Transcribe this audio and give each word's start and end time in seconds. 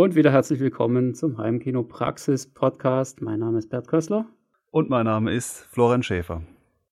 Und 0.00 0.14
wieder 0.14 0.32
herzlich 0.32 0.60
willkommen 0.60 1.14
zum 1.14 1.36
Heimkino 1.36 1.82
Praxis 1.82 2.46
Podcast. 2.46 3.20
Mein 3.20 3.40
Name 3.40 3.58
ist 3.58 3.68
Bert 3.68 3.86
Kössler. 3.86 4.24
Und 4.70 4.88
mein 4.88 5.04
Name 5.04 5.30
ist 5.30 5.66
Florian 5.66 6.02
Schäfer. 6.02 6.42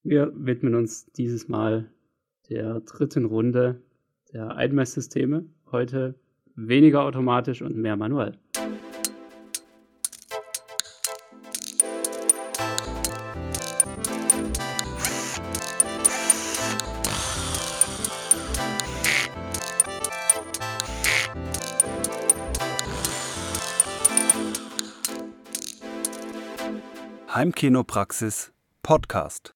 Wir 0.02 0.30
widmen 0.34 0.74
uns 0.74 1.10
dieses 1.12 1.48
Mal 1.48 1.90
der 2.50 2.80
dritten 2.80 3.24
Runde 3.24 3.80
der 4.34 4.56
Einmesssysteme. 4.56 5.46
Heute 5.72 6.16
weniger 6.54 7.02
automatisch 7.04 7.62
und 7.62 7.78
mehr 7.78 7.96
manuell. 7.96 8.36
Heimkinopraxis 27.38 28.52
Podcast. 28.82 29.54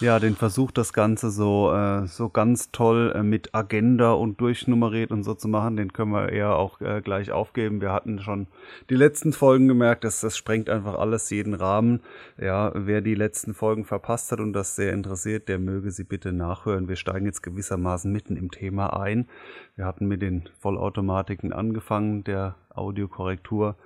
Ja, 0.00 0.18
den 0.18 0.34
Versuch, 0.34 0.70
das 0.70 0.94
Ganze 0.94 1.30
so, 1.30 1.74
äh, 1.74 2.06
so 2.06 2.30
ganz 2.30 2.70
toll 2.70 3.12
äh, 3.14 3.22
mit 3.22 3.54
Agenda 3.54 4.12
und 4.12 4.40
durchnummeriert 4.40 5.10
und 5.10 5.24
so 5.24 5.34
zu 5.34 5.48
machen, 5.48 5.76
den 5.76 5.92
können 5.92 6.12
wir 6.12 6.30
eher 6.30 6.56
auch 6.56 6.80
äh, 6.80 7.02
gleich 7.02 7.32
aufgeben. 7.32 7.82
Wir 7.82 7.92
hatten 7.92 8.18
schon 8.20 8.46
die 8.88 8.94
letzten 8.94 9.34
Folgen 9.34 9.68
gemerkt, 9.68 10.04
dass 10.04 10.22
das 10.22 10.38
sprengt 10.38 10.70
einfach 10.70 10.94
alles 10.94 11.28
jeden 11.28 11.52
Rahmen. 11.52 12.00
Ja, 12.40 12.72
wer 12.74 13.02
die 13.02 13.14
letzten 13.14 13.52
Folgen 13.52 13.84
verpasst 13.84 14.32
hat 14.32 14.40
und 14.40 14.54
das 14.54 14.74
sehr 14.74 14.94
interessiert, 14.94 15.50
der 15.50 15.58
möge 15.58 15.90
sie 15.90 16.04
bitte 16.04 16.32
nachhören. 16.32 16.88
Wir 16.88 16.96
steigen 16.96 17.26
jetzt 17.26 17.42
gewissermaßen 17.42 18.10
mitten 18.10 18.38
im 18.38 18.50
Thema 18.50 18.98
ein. 18.98 19.28
Wir 19.74 19.84
hatten 19.84 20.08
mit 20.08 20.22
den 20.22 20.48
Vollautomatiken 20.60 21.52
angefangen, 21.52 22.24
der 22.24 22.54
Audiokorrektur 22.70 23.76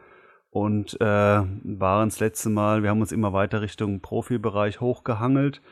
und 0.51 1.01
äh, 1.01 1.05
waren 1.05 2.09
das 2.09 2.21
letzte 2.21 2.51
Mal, 2.51 2.83
wir 2.83 2.91
haben 2.91 3.01
uns 3.01 3.13
immer 3.13 3.33
weiter 3.33 3.61
Richtung 3.61 4.01
Profibereich 4.01 4.81
hochgehangelt 4.81 5.63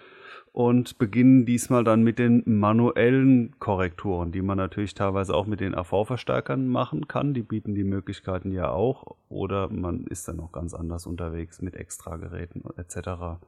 und 0.52 0.98
beginnen 0.98 1.46
diesmal 1.46 1.84
dann 1.84 2.02
mit 2.02 2.18
den 2.18 2.42
manuellen 2.46 3.58
Korrekturen, 3.58 4.32
die 4.32 4.42
man 4.42 4.56
natürlich 4.56 4.94
teilweise 4.94 5.34
auch 5.34 5.46
mit 5.46 5.60
den 5.60 5.74
AV-Verstärkern 5.74 6.66
machen 6.66 7.06
kann. 7.06 7.34
Die 7.34 7.42
bieten 7.42 7.74
die 7.74 7.84
Möglichkeiten 7.84 8.50
ja 8.52 8.70
auch. 8.70 9.16
Oder 9.28 9.68
man 9.68 10.06
ist 10.06 10.26
dann 10.26 10.36
noch 10.36 10.52
ganz 10.52 10.74
anders 10.74 11.06
unterwegs 11.06 11.60
mit 11.60 11.76
Extrageräten 11.76 12.64
etc. 12.76 13.38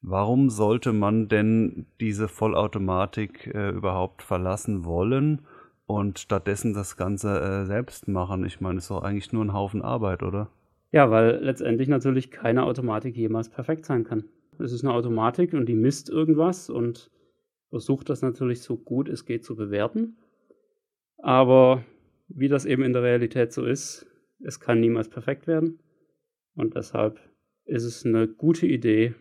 Warum 0.00 0.50
sollte 0.50 0.92
man 0.92 1.28
denn 1.28 1.86
diese 2.00 2.28
Vollautomatik 2.28 3.52
äh, 3.54 3.70
überhaupt 3.70 4.22
verlassen 4.22 4.84
wollen? 4.84 5.46
Und 5.88 6.18
stattdessen 6.18 6.74
das 6.74 6.98
Ganze 6.98 7.40
äh, 7.40 7.64
selbst 7.64 8.08
machen. 8.08 8.44
Ich 8.44 8.60
meine, 8.60 8.76
es 8.76 8.84
ist 8.84 8.90
doch 8.90 9.02
eigentlich 9.02 9.32
nur 9.32 9.42
ein 9.42 9.54
Haufen 9.54 9.80
Arbeit, 9.80 10.22
oder? 10.22 10.50
Ja, 10.92 11.10
weil 11.10 11.42
letztendlich 11.42 11.88
natürlich 11.88 12.30
keine 12.30 12.64
Automatik 12.64 13.16
jemals 13.16 13.48
perfekt 13.48 13.86
sein 13.86 14.04
kann. 14.04 14.24
Es 14.58 14.72
ist 14.72 14.84
eine 14.84 14.92
Automatik 14.92 15.54
und 15.54 15.66
die 15.66 15.74
misst 15.74 16.10
irgendwas 16.10 16.68
und 16.68 17.10
versucht 17.70 18.10
das 18.10 18.20
natürlich 18.20 18.60
so 18.60 18.76
gut 18.76 19.08
es 19.08 19.24
geht 19.24 19.44
zu 19.44 19.56
bewerten. 19.56 20.18
Aber 21.22 21.84
wie 22.28 22.48
das 22.48 22.66
eben 22.66 22.82
in 22.82 22.92
der 22.92 23.02
Realität 23.02 23.54
so 23.54 23.64
ist, 23.64 24.06
es 24.40 24.60
kann 24.60 24.80
niemals 24.80 25.08
perfekt 25.08 25.46
werden. 25.46 25.80
Und 26.54 26.76
deshalb 26.76 27.18
ist 27.64 27.84
es 27.84 28.04
eine 28.04 28.28
gute 28.28 28.66
Idee, 28.66 29.14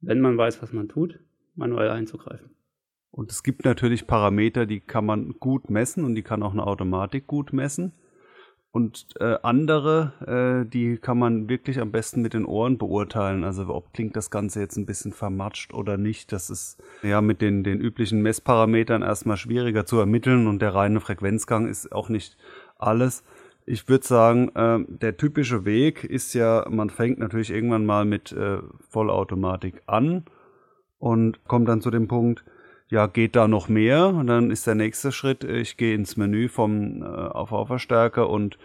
wenn 0.00 0.20
man 0.20 0.36
weiß, 0.36 0.60
was 0.60 0.72
man 0.72 0.88
tut, 0.88 1.20
manuell 1.54 1.90
einzugreifen. 1.90 2.50
Und 3.10 3.32
es 3.32 3.42
gibt 3.42 3.64
natürlich 3.64 4.06
Parameter, 4.06 4.66
die 4.66 4.80
kann 4.80 5.04
man 5.04 5.34
gut 5.40 5.68
messen 5.68 6.04
und 6.04 6.14
die 6.14 6.22
kann 6.22 6.42
auch 6.42 6.52
eine 6.52 6.66
Automatik 6.66 7.26
gut 7.26 7.52
messen. 7.52 7.92
Und 8.72 9.06
äh, 9.18 9.36
andere, 9.42 10.64
äh, 10.64 10.68
die 10.68 10.96
kann 10.96 11.18
man 11.18 11.48
wirklich 11.48 11.80
am 11.80 11.90
besten 11.90 12.22
mit 12.22 12.34
den 12.34 12.44
Ohren 12.44 12.78
beurteilen. 12.78 13.42
Also 13.42 13.66
ob 13.68 13.92
klingt 13.92 14.14
das 14.14 14.30
Ganze 14.30 14.60
jetzt 14.60 14.76
ein 14.76 14.86
bisschen 14.86 15.12
vermatscht 15.12 15.74
oder 15.74 15.96
nicht. 15.96 16.30
Das 16.30 16.50
ist 16.50 16.80
ja 17.02 17.20
mit 17.20 17.40
den, 17.40 17.64
den 17.64 17.80
üblichen 17.80 18.22
Messparametern 18.22 19.02
erstmal 19.02 19.36
schwieriger 19.36 19.86
zu 19.86 19.98
ermitteln 19.98 20.46
und 20.46 20.62
der 20.62 20.72
reine 20.72 21.00
Frequenzgang 21.00 21.66
ist 21.66 21.90
auch 21.90 22.08
nicht 22.08 22.36
alles. 22.78 23.24
Ich 23.66 23.88
würde 23.88 24.06
sagen, 24.06 24.50
äh, 24.54 24.78
der 24.86 25.16
typische 25.16 25.64
Weg 25.64 26.04
ist 26.04 26.32
ja, 26.34 26.64
man 26.70 26.90
fängt 26.90 27.18
natürlich 27.18 27.50
irgendwann 27.50 27.84
mal 27.84 28.04
mit 28.04 28.30
äh, 28.30 28.58
Vollautomatik 28.88 29.82
an 29.86 30.26
und 31.00 31.44
kommt 31.48 31.68
dann 31.68 31.80
zu 31.80 31.90
dem 31.90 32.06
Punkt, 32.06 32.44
ja, 32.90 33.06
geht 33.06 33.36
da 33.36 33.48
noch 33.48 33.68
mehr? 33.68 34.08
Und 34.08 34.26
dann 34.26 34.50
ist 34.50 34.66
der 34.66 34.74
nächste 34.74 35.12
Schritt, 35.12 35.44
ich 35.44 35.76
gehe 35.76 35.94
ins 35.94 36.16
Menü 36.16 36.48
vom 36.48 37.02
äh, 37.02 37.06
AV-Verstärker 37.06 38.28
und 38.28 38.58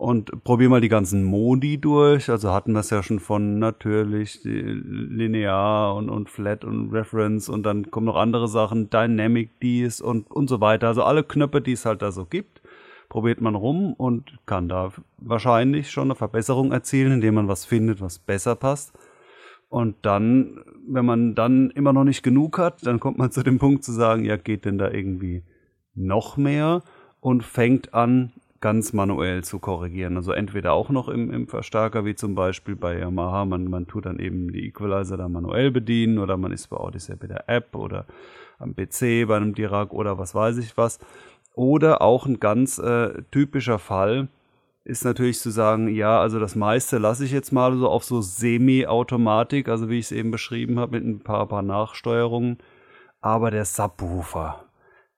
und 0.00 0.44
probiere 0.44 0.70
mal 0.70 0.80
die 0.80 0.88
ganzen 0.88 1.24
Modi 1.24 1.78
durch. 1.78 2.30
Also 2.30 2.52
hatten 2.52 2.72
wir 2.72 2.80
es 2.80 2.88
ja 2.88 3.02
schon 3.02 3.20
von 3.20 3.58
natürlich 3.58 4.40
linear 4.42 5.94
und, 5.94 6.08
und 6.08 6.30
flat 6.30 6.64
und 6.64 6.90
Reference 6.90 7.50
und 7.50 7.64
dann 7.64 7.90
kommen 7.90 8.06
noch 8.06 8.16
andere 8.16 8.48
Sachen, 8.48 8.88
Dynamic 8.88 9.60
dies 9.60 10.00
und, 10.00 10.30
und 10.30 10.48
so 10.48 10.62
weiter. 10.62 10.88
Also 10.88 11.02
alle 11.02 11.22
Knöpfe, 11.22 11.60
die 11.60 11.72
es 11.72 11.84
halt 11.84 12.00
da 12.00 12.12
so 12.12 12.24
gibt, 12.24 12.62
probiert 13.10 13.42
man 13.42 13.54
rum 13.54 13.92
und 13.92 14.38
kann 14.46 14.70
da 14.70 14.90
wahrscheinlich 15.18 15.90
schon 15.90 16.04
eine 16.04 16.14
Verbesserung 16.14 16.72
erzielen, 16.72 17.12
indem 17.12 17.34
man 17.34 17.48
was 17.48 17.66
findet, 17.66 18.00
was 18.00 18.18
besser 18.18 18.56
passt. 18.56 18.94
Und 19.70 19.94
dann, 20.02 20.60
wenn 20.86 21.06
man 21.06 21.34
dann 21.36 21.70
immer 21.70 21.92
noch 21.92 22.04
nicht 22.04 22.22
genug 22.22 22.58
hat, 22.58 22.84
dann 22.84 23.00
kommt 23.00 23.16
man 23.16 23.30
zu 23.32 23.42
dem 23.42 23.58
Punkt 23.58 23.84
zu 23.84 23.92
sagen, 23.92 24.24
ja, 24.24 24.36
geht 24.36 24.66
denn 24.66 24.76
da 24.76 24.90
irgendwie 24.90 25.42
noch 25.94 26.36
mehr 26.36 26.82
und 27.20 27.44
fängt 27.44 27.94
an, 27.94 28.32
ganz 28.60 28.92
manuell 28.92 29.42
zu 29.42 29.58
korrigieren. 29.58 30.16
Also 30.16 30.32
entweder 30.32 30.72
auch 30.72 30.90
noch 30.90 31.08
im, 31.08 31.30
im 31.30 31.46
Verstärker, 31.48 32.04
wie 32.04 32.14
zum 32.14 32.34
Beispiel 32.34 32.76
bei 32.76 32.98
Yamaha, 32.98 33.46
man, 33.46 33.64
man 33.64 33.86
tut 33.86 34.04
dann 34.04 34.18
eben 34.18 34.52
die 34.52 34.66
Equalizer 34.66 35.16
da 35.16 35.28
manuell 35.28 35.70
bedienen 35.70 36.18
oder 36.18 36.36
man 36.36 36.52
ist 36.52 36.68
bei 36.68 36.76
Odyssey 36.76 37.16
bei 37.16 37.26
der 37.26 37.48
App 37.48 37.74
oder 37.74 38.06
am 38.58 38.74
PC 38.74 39.26
bei 39.26 39.36
einem 39.36 39.54
Dirac 39.54 39.94
oder 39.94 40.18
was 40.18 40.34
weiß 40.34 40.58
ich 40.58 40.76
was. 40.76 40.98
Oder 41.54 42.02
auch 42.02 42.26
ein 42.26 42.38
ganz 42.38 42.78
äh, 42.78 43.22
typischer 43.30 43.78
Fall, 43.78 44.28
ist 44.84 45.04
natürlich 45.04 45.38
zu 45.38 45.50
sagen, 45.50 45.88
ja, 45.88 46.20
also 46.20 46.38
das 46.38 46.56
meiste 46.56 46.98
lasse 46.98 47.24
ich 47.24 47.32
jetzt 47.32 47.52
mal 47.52 47.76
so 47.76 47.88
auf 47.88 48.04
so 48.04 48.20
Semi-Automatik, 48.20 49.68
also 49.68 49.88
wie 49.88 49.98
ich 49.98 50.06
es 50.06 50.12
eben 50.12 50.30
beschrieben 50.30 50.78
habe, 50.78 50.98
mit 50.98 51.06
ein 51.06 51.20
paar, 51.20 51.46
paar 51.46 51.62
Nachsteuerungen. 51.62 52.58
Aber 53.20 53.50
der 53.50 53.66
Subwoofer, 53.66 54.64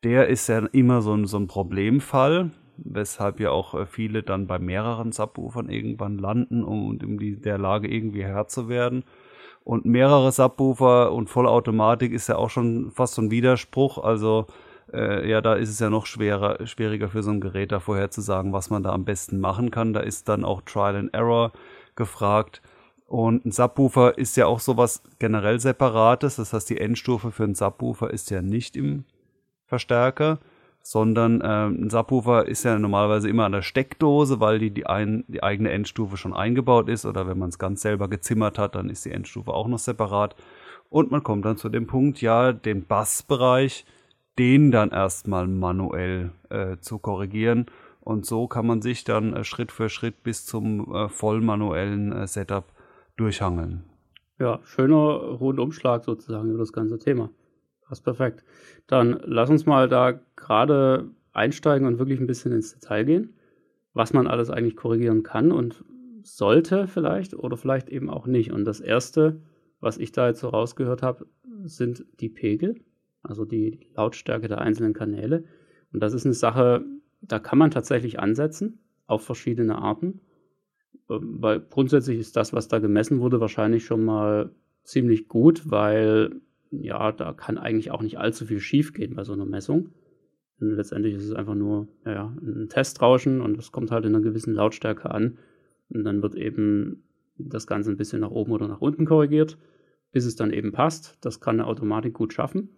der 0.02 0.28
ist 0.28 0.48
ja 0.48 0.58
immer 0.72 1.02
so 1.02 1.14
ein, 1.14 1.26
so 1.26 1.38
ein 1.38 1.46
Problemfall, 1.46 2.50
weshalb 2.76 3.38
ja 3.38 3.50
auch 3.50 3.74
äh, 3.74 3.86
viele 3.86 4.22
dann 4.22 4.46
bei 4.46 4.58
mehreren 4.58 5.12
Subwoofern 5.12 5.68
irgendwann 5.68 6.18
landen, 6.18 6.64
um 6.64 6.98
in 7.00 7.42
der 7.42 7.58
Lage 7.58 7.88
irgendwie 7.88 8.24
Herr 8.24 8.48
zu 8.48 8.68
werden. 8.68 9.04
Und 9.64 9.84
mehrere 9.84 10.32
Subwoofer 10.32 11.12
und 11.12 11.30
Vollautomatik 11.30 12.12
ist 12.12 12.28
ja 12.28 12.36
auch 12.36 12.50
schon 12.50 12.90
fast 12.90 13.14
so 13.14 13.22
ein 13.22 13.30
Widerspruch. 13.30 13.98
Also 13.98 14.46
äh, 14.92 15.28
ja, 15.28 15.40
da 15.40 15.54
ist 15.54 15.70
es 15.70 15.78
ja 15.78 15.90
noch 15.90 16.06
schwerer, 16.06 16.66
schwieriger 16.66 17.08
für 17.08 17.22
so 17.22 17.30
ein 17.30 17.40
Gerät 17.40 17.72
da 17.72 17.80
vorherzusagen, 17.80 18.52
was 18.52 18.70
man 18.70 18.82
da 18.82 18.90
am 18.90 19.04
besten 19.04 19.40
machen 19.40 19.70
kann. 19.70 19.92
Da 19.92 20.00
ist 20.00 20.28
dann 20.28 20.44
auch 20.44 20.62
Trial 20.62 20.96
and 20.96 21.14
Error 21.14 21.52
gefragt. 21.96 22.62
Und 23.06 23.44
ein 23.44 23.52
Subwoofer 23.52 24.16
ist 24.16 24.36
ja 24.36 24.46
auch 24.46 24.60
sowas 24.60 25.02
generell 25.18 25.60
Separates. 25.60 26.36
Das 26.36 26.52
heißt, 26.52 26.70
die 26.70 26.78
Endstufe 26.78 27.30
für 27.30 27.44
einen 27.44 27.54
Subwoofer 27.54 28.10
ist 28.10 28.30
ja 28.30 28.40
nicht 28.40 28.76
im 28.76 29.04
Verstärker, 29.66 30.38
sondern 30.82 31.42
äh, 31.42 31.66
ein 31.66 31.90
Subwoofer 31.90 32.48
ist 32.48 32.64
ja 32.64 32.78
normalerweise 32.78 33.28
immer 33.28 33.44
an 33.44 33.52
der 33.52 33.62
Steckdose, 33.62 34.40
weil 34.40 34.58
die, 34.58 34.70
die, 34.70 34.86
ein, 34.86 35.24
die 35.28 35.42
eigene 35.42 35.70
Endstufe 35.70 36.16
schon 36.16 36.32
eingebaut 36.32 36.88
ist. 36.88 37.04
Oder 37.04 37.26
wenn 37.26 37.38
man 37.38 37.50
es 37.50 37.58
ganz 37.58 37.82
selber 37.82 38.08
gezimmert 38.08 38.58
hat, 38.58 38.74
dann 38.74 38.88
ist 38.88 39.04
die 39.04 39.12
Endstufe 39.12 39.52
auch 39.52 39.68
noch 39.68 39.78
separat. 39.78 40.34
Und 40.88 41.10
man 41.10 41.22
kommt 41.22 41.44
dann 41.44 41.56
zu 41.56 41.68
dem 41.68 41.86
Punkt, 41.86 42.20
ja, 42.20 42.52
den 42.52 42.86
Bassbereich, 42.86 43.84
den 44.42 44.72
dann 44.72 44.90
erstmal 44.90 45.46
manuell 45.46 46.32
äh, 46.50 46.76
zu 46.80 46.98
korrigieren. 46.98 47.66
Und 48.00 48.26
so 48.26 48.48
kann 48.48 48.66
man 48.66 48.82
sich 48.82 49.04
dann 49.04 49.34
äh, 49.34 49.44
Schritt 49.44 49.70
für 49.70 49.88
Schritt 49.88 50.24
bis 50.24 50.44
zum 50.44 50.92
äh, 50.92 51.08
vollmanuellen 51.08 52.10
äh, 52.10 52.26
Setup 52.26 52.64
durchhangeln. 53.16 53.84
Ja, 54.40 54.58
schöner 54.64 54.96
Rundumschlag 54.96 56.02
sozusagen 56.02 56.50
über 56.50 56.58
das 56.58 56.72
ganze 56.72 56.98
Thema. 56.98 57.30
Passt 57.86 58.02
perfekt. 58.02 58.42
Dann 58.88 59.20
lass 59.24 59.48
uns 59.48 59.64
mal 59.64 59.88
da 59.88 60.18
gerade 60.34 61.08
einsteigen 61.32 61.86
und 61.86 62.00
wirklich 62.00 62.18
ein 62.18 62.26
bisschen 62.26 62.50
ins 62.50 62.74
Detail 62.74 63.04
gehen, 63.04 63.34
was 63.94 64.12
man 64.12 64.26
alles 64.26 64.50
eigentlich 64.50 64.74
korrigieren 64.74 65.22
kann 65.22 65.52
und 65.52 65.84
sollte 66.24 66.88
vielleicht 66.88 67.34
oder 67.34 67.56
vielleicht 67.56 67.90
eben 67.90 68.10
auch 68.10 68.26
nicht. 68.26 68.50
Und 68.50 68.64
das 68.64 68.80
erste, 68.80 69.40
was 69.78 69.98
ich 69.98 70.10
da 70.10 70.26
jetzt 70.26 70.40
so 70.40 70.48
rausgehört 70.48 71.02
habe, 71.02 71.26
sind 71.64 72.04
die 72.18 72.28
Pegel 72.28 72.80
also 73.22 73.44
die 73.44 73.80
Lautstärke 73.94 74.48
der 74.48 74.60
einzelnen 74.60 74.92
Kanäle. 74.92 75.44
Und 75.92 76.02
das 76.02 76.14
ist 76.14 76.24
eine 76.24 76.34
Sache, 76.34 76.84
da 77.20 77.38
kann 77.38 77.58
man 77.58 77.70
tatsächlich 77.70 78.18
ansetzen 78.18 78.80
auf 79.06 79.24
verschiedene 79.24 79.76
Arten. 79.78 80.20
Ähm, 81.08 81.36
weil 81.40 81.60
grundsätzlich 81.60 82.18
ist 82.18 82.36
das, 82.36 82.52
was 82.52 82.68
da 82.68 82.78
gemessen 82.78 83.20
wurde, 83.20 83.40
wahrscheinlich 83.40 83.84
schon 83.84 84.04
mal 84.04 84.50
ziemlich 84.84 85.28
gut, 85.28 85.70
weil 85.70 86.40
ja, 86.70 87.12
da 87.12 87.32
kann 87.32 87.58
eigentlich 87.58 87.90
auch 87.90 88.02
nicht 88.02 88.18
allzu 88.18 88.46
viel 88.46 88.60
schief 88.60 88.94
gehen 88.94 89.14
bei 89.14 89.24
so 89.24 89.32
einer 89.32 89.44
Messung. 89.44 89.90
Und 90.60 90.70
letztendlich 90.70 91.14
ist 91.14 91.24
es 91.24 91.34
einfach 91.34 91.54
nur 91.54 91.88
ja, 92.06 92.34
ein 92.40 92.68
Testrauschen 92.68 93.40
und 93.40 93.58
das 93.58 93.72
kommt 93.72 93.90
halt 93.90 94.04
in 94.06 94.14
einer 94.14 94.24
gewissen 94.24 94.54
Lautstärke 94.54 95.10
an. 95.10 95.38
Und 95.90 96.04
dann 96.04 96.22
wird 96.22 96.34
eben 96.34 97.04
das 97.36 97.66
Ganze 97.66 97.90
ein 97.90 97.96
bisschen 97.96 98.20
nach 98.20 98.30
oben 98.30 98.52
oder 98.52 98.68
nach 98.68 98.80
unten 98.80 99.04
korrigiert, 99.04 99.58
bis 100.12 100.24
es 100.24 100.36
dann 100.36 100.52
eben 100.52 100.72
passt. 100.72 101.18
Das 101.20 101.40
kann 101.40 101.56
eine 101.56 101.66
Automatik 101.66 102.14
gut 102.14 102.32
schaffen. 102.32 102.70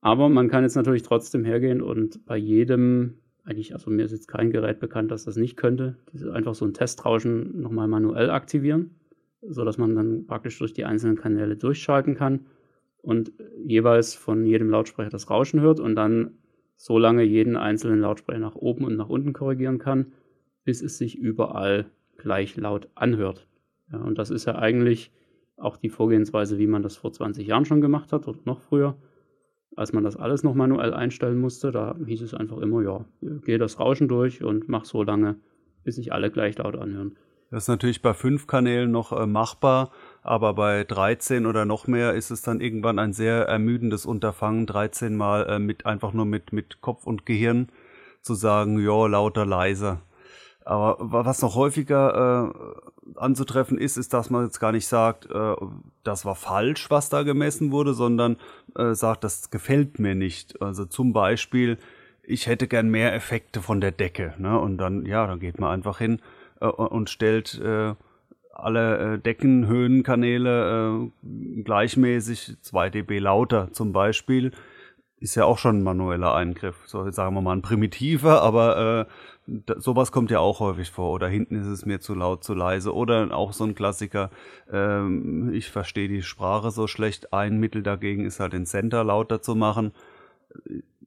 Aber 0.00 0.28
man 0.28 0.48
kann 0.48 0.62
jetzt 0.62 0.76
natürlich 0.76 1.02
trotzdem 1.02 1.44
hergehen 1.44 1.82
und 1.82 2.24
bei 2.24 2.36
jedem, 2.36 3.18
eigentlich, 3.44 3.74
also 3.74 3.90
mir 3.90 4.04
ist 4.04 4.12
jetzt 4.12 4.28
kein 4.28 4.50
Gerät 4.50 4.78
bekannt, 4.78 5.10
das 5.10 5.24
das 5.24 5.36
nicht 5.36 5.56
könnte, 5.56 5.96
einfach 6.32 6.54
so 6.54 6.64
ein 6.64 6.74
Testrauschen 6.74 7.60
nochmal 7.60 7.88
manuell 7.88 8.30
aktivieren, 8.30 8.90
sodass 9.42 9.78
man 9.78 9.94
dann 9.96 10.26
praktisch 10.26 10.58
durch 10.58 10.72
die 10.72 10.84
einzelnen 10.84 11.16
Kanäle 11.16 11.56
durchschalten 11.56 12.14
kann 12.14 12.46
und 13.02 13.32
jeweils 13.64 14.14
von 14.14 14.44
jedem 14.44 14.70
Lautsprecher 14.70 15.10
das 15.10 15.30
Rauschen 15.30 15.60
hört 15.60 15.80
und 15.80 15.96
dann 15.96 16.38
so 16.76 16.96
lange 16.96 17.24
jeden 17.24 17.56
einzelnen 17.56 18.00
Lautsprecher 18.00 18.38
nach 18.38 18.54
oben 18.54 18.84
und 18.84 18.96
nach 18.96 19.08
unten 19.08 19.32
korrigieren 19.32 19.78
kann, 19.78 20.12
bis 20.64 20.80
es 20.80 20.96
sich 20.96 21.18
überall 21.18 21.86
gleich 22.18 22.56
laut 22.56 22.88
anhört. 22.94 23.48
Ja, 23.92 23.98
und 23.98 24.18
das 24.18 24.30
ist 24.30 24.44
ja 24.44 24.56
eigentlich 24.56 25.10
auch 25.56 25.76
die 25.76 25.88
Vorgehensweise, 25.88 26.58
wie 26.58 26.68
man 26.68 26.82
das 26.82 26.96
vor 26.96 27.12
20 27.12 27.48
Jahren 27.48 27.64
schon 27.64 27.80
gemacht 27.80 28.12
hat 28.12 28.28
oder 28.28 28.38
noch 28.44 28.60
früher, 28.60 28.96
als 29.78 29.92
man 29.92 30.02
das 30.02 30.16
alles 30.16 30.42
noch 30.42 30.54
manuell 30.54 30.92
einstellen 30.92 31.40
musste. 31.40 31.70
Da 31.70 31.96
hieß 32.04 32.22
es 32.22 32.34
einfach 32.34 32.58
immer, 32.58 32.82
ja, 32.82 33.04
geh 33.44 33.58
das 33.58 33.78
Rauschen 33.78 34.08
durch 34.08 34.42
und 34.42 34.68
mach 34.68 34.84
so 34.84 35.02
lange, 35.02 35.36
bis 35.84 35.96
sich 35.96 36.12
alle 36.12 36.30
gleich 36.30 36.58
laut 36.58 36.76
anhören. 36.76 37.16
Das 37.50 37.64
ist 37.64 37.68
natürlich 37.68 38.02
bei 38.02 38.12
fünf 38.12 38.46
Kanälen 38.46 38.90
noch 38.90 39.12
äh, 39.12 39.26
machbar, 39.26 39.90
aber 40.22 40.52
bei 40.52 40.84
13 40.84 41.46
oder 41.46 41.64
noch 41.64 41.86
mehr 41.86 42.12
ist 42.12 42.30
es 42.30 42.42
dann 42.42 42.60
irgendwann 42.60 42.98
ein 42.98 43.14
sehr 43.14 43.46
ermüdendes 43.46 44.04
Unterfangen, 44.04 44.66
13 44.66 45.16
Mal 45.16 45.46
äh, 45.48 45.58
mit 45.58 45.86
einfach 45.86 46.12
nur 46.12 46.26
mit, 46.26 46.52
mit 46.52 46.82
Kopf 46.82 47.06
und 47.06 47.24
Gehirn 47.24 47.68
zu 48.20 48.34
sagen, 48.34 48.78
ja, 48.80 49.06
lauter, 49.06 49.46
leiser. 49.46 50.02
Aber 50.68 50.96
was 50.98 51.40
noch 51.40 51.54
häufiger 51.54 52.52
äh, 52.52 53.18
anzutreffen 53.18 53.78
ist, 53.78 53.96
ist, 53.96 54.12
dass 54.12 54.28
man 54.28 54.44
jetzt 54.44 54.60
gar 54.60 54.72
nicht 54.72 54.86
sagt, 54.86 55.24
äh, 55.30 55.54
das 56.04 56.26
war 56.26 56.34
falsch, 56.34 56.90
was 56.90 57.08
da 57.08 57.22
gemessen 57.22 57.72
wurde, 57.72 57.94
sondern 57.94 58.36
äh, 58.76 58.92
sagt, 58.92 59.24
das 59.24 59.48
gefällt 59.48 59.98
mir 59.98 60.14
nicht. 60.14 60.60
Also 60.60 60.84
zum 60.84 61.14
Beispiel, 61.14 61.78
ich 62.22 62.48
hätte 62.48 62.68
gern 62.68 62.90
mehr 62.90 63.14
Effekte 63.14 63.62
von 63.62 63.80
der 63.80 63.92
Decke. 63.92 64.34
Ne? 64.36 64.60
Und 64.60 64.76
dann, 64.76 65.06
ja, 65.06 65.26
dann 65.26 65.40
geht 65.40 65.58
man 65.58 65.70
einfach 65.70 65.96
hin 65.96 66.20
äh, 66.60 66.66
und 66.66 67.08
stellt 67.08 67.58
äh, 67.64 67.94
alle 68.52 69.14
äh, 69.14 69.18
Deckenhöhenkanäle 69.20 71.08
äh, 71.24 71.62
gleichmäßig 71.62 72.58
2 72.60 72.90
dB 72.90 73.20
lauter 73.20 73.72
zum 73.72 73.94
Beispiel. 73.94 74.50
Ist 75.20 75.34
ja 75.34 75.44
auch 75.44 75.58
schon 75.58 75.78
ein 75.78 75.82
manueller 75.82 76.34
Eingriff. 76.34 76.76
So, 76.86 77.10
sagen 77.10 77.34
wir 77.34 77.40
mal 77.40 77.56
ein 77.56 77.62
primitiver, 77.62 78.42
aber 78.42 79.06
äh, 79.08 79.12
da, 79.66 79.80
sowas 79.80 80.12
kommt 80.12 80.30
ja 80.30 80.38
auch 80.38 80.60
häufig 80.60 80.90
vor. 80.90 81.10
Oder 81.12 81.28
hinten 81.28 81.56
ist 81.56 81.66
es 81.66 81.84
mir 81.84 82.00
zu 82.00 82.14
laut, 82.14 82.44
zu 82.44 82.54
leise. 82.54 82.94
Oder 82.94 83.34
auch 83.36 83.52
so 83.52 83.64
ein 83.64 83.74
Klassiker, 83.74 84.30
ähm, 84.70 85.52
ich 85.52 85.70
verstehe 85.70 86.08
die 86.08 86.22
Sprache 86.22 86.70
so 86.70 86.86
schlecht. 86.86 87.32
Ein 87.32 87.58
Mittel 87.58 87.82
dagegen 87.82 88.24
ist 88.24 88.38
halt 88.38 88.52
den 88.52 88.66
Center 88.66 89.02
lauter 89.02 89.42
zu 89.42 89.56
machen. 89.56 89.92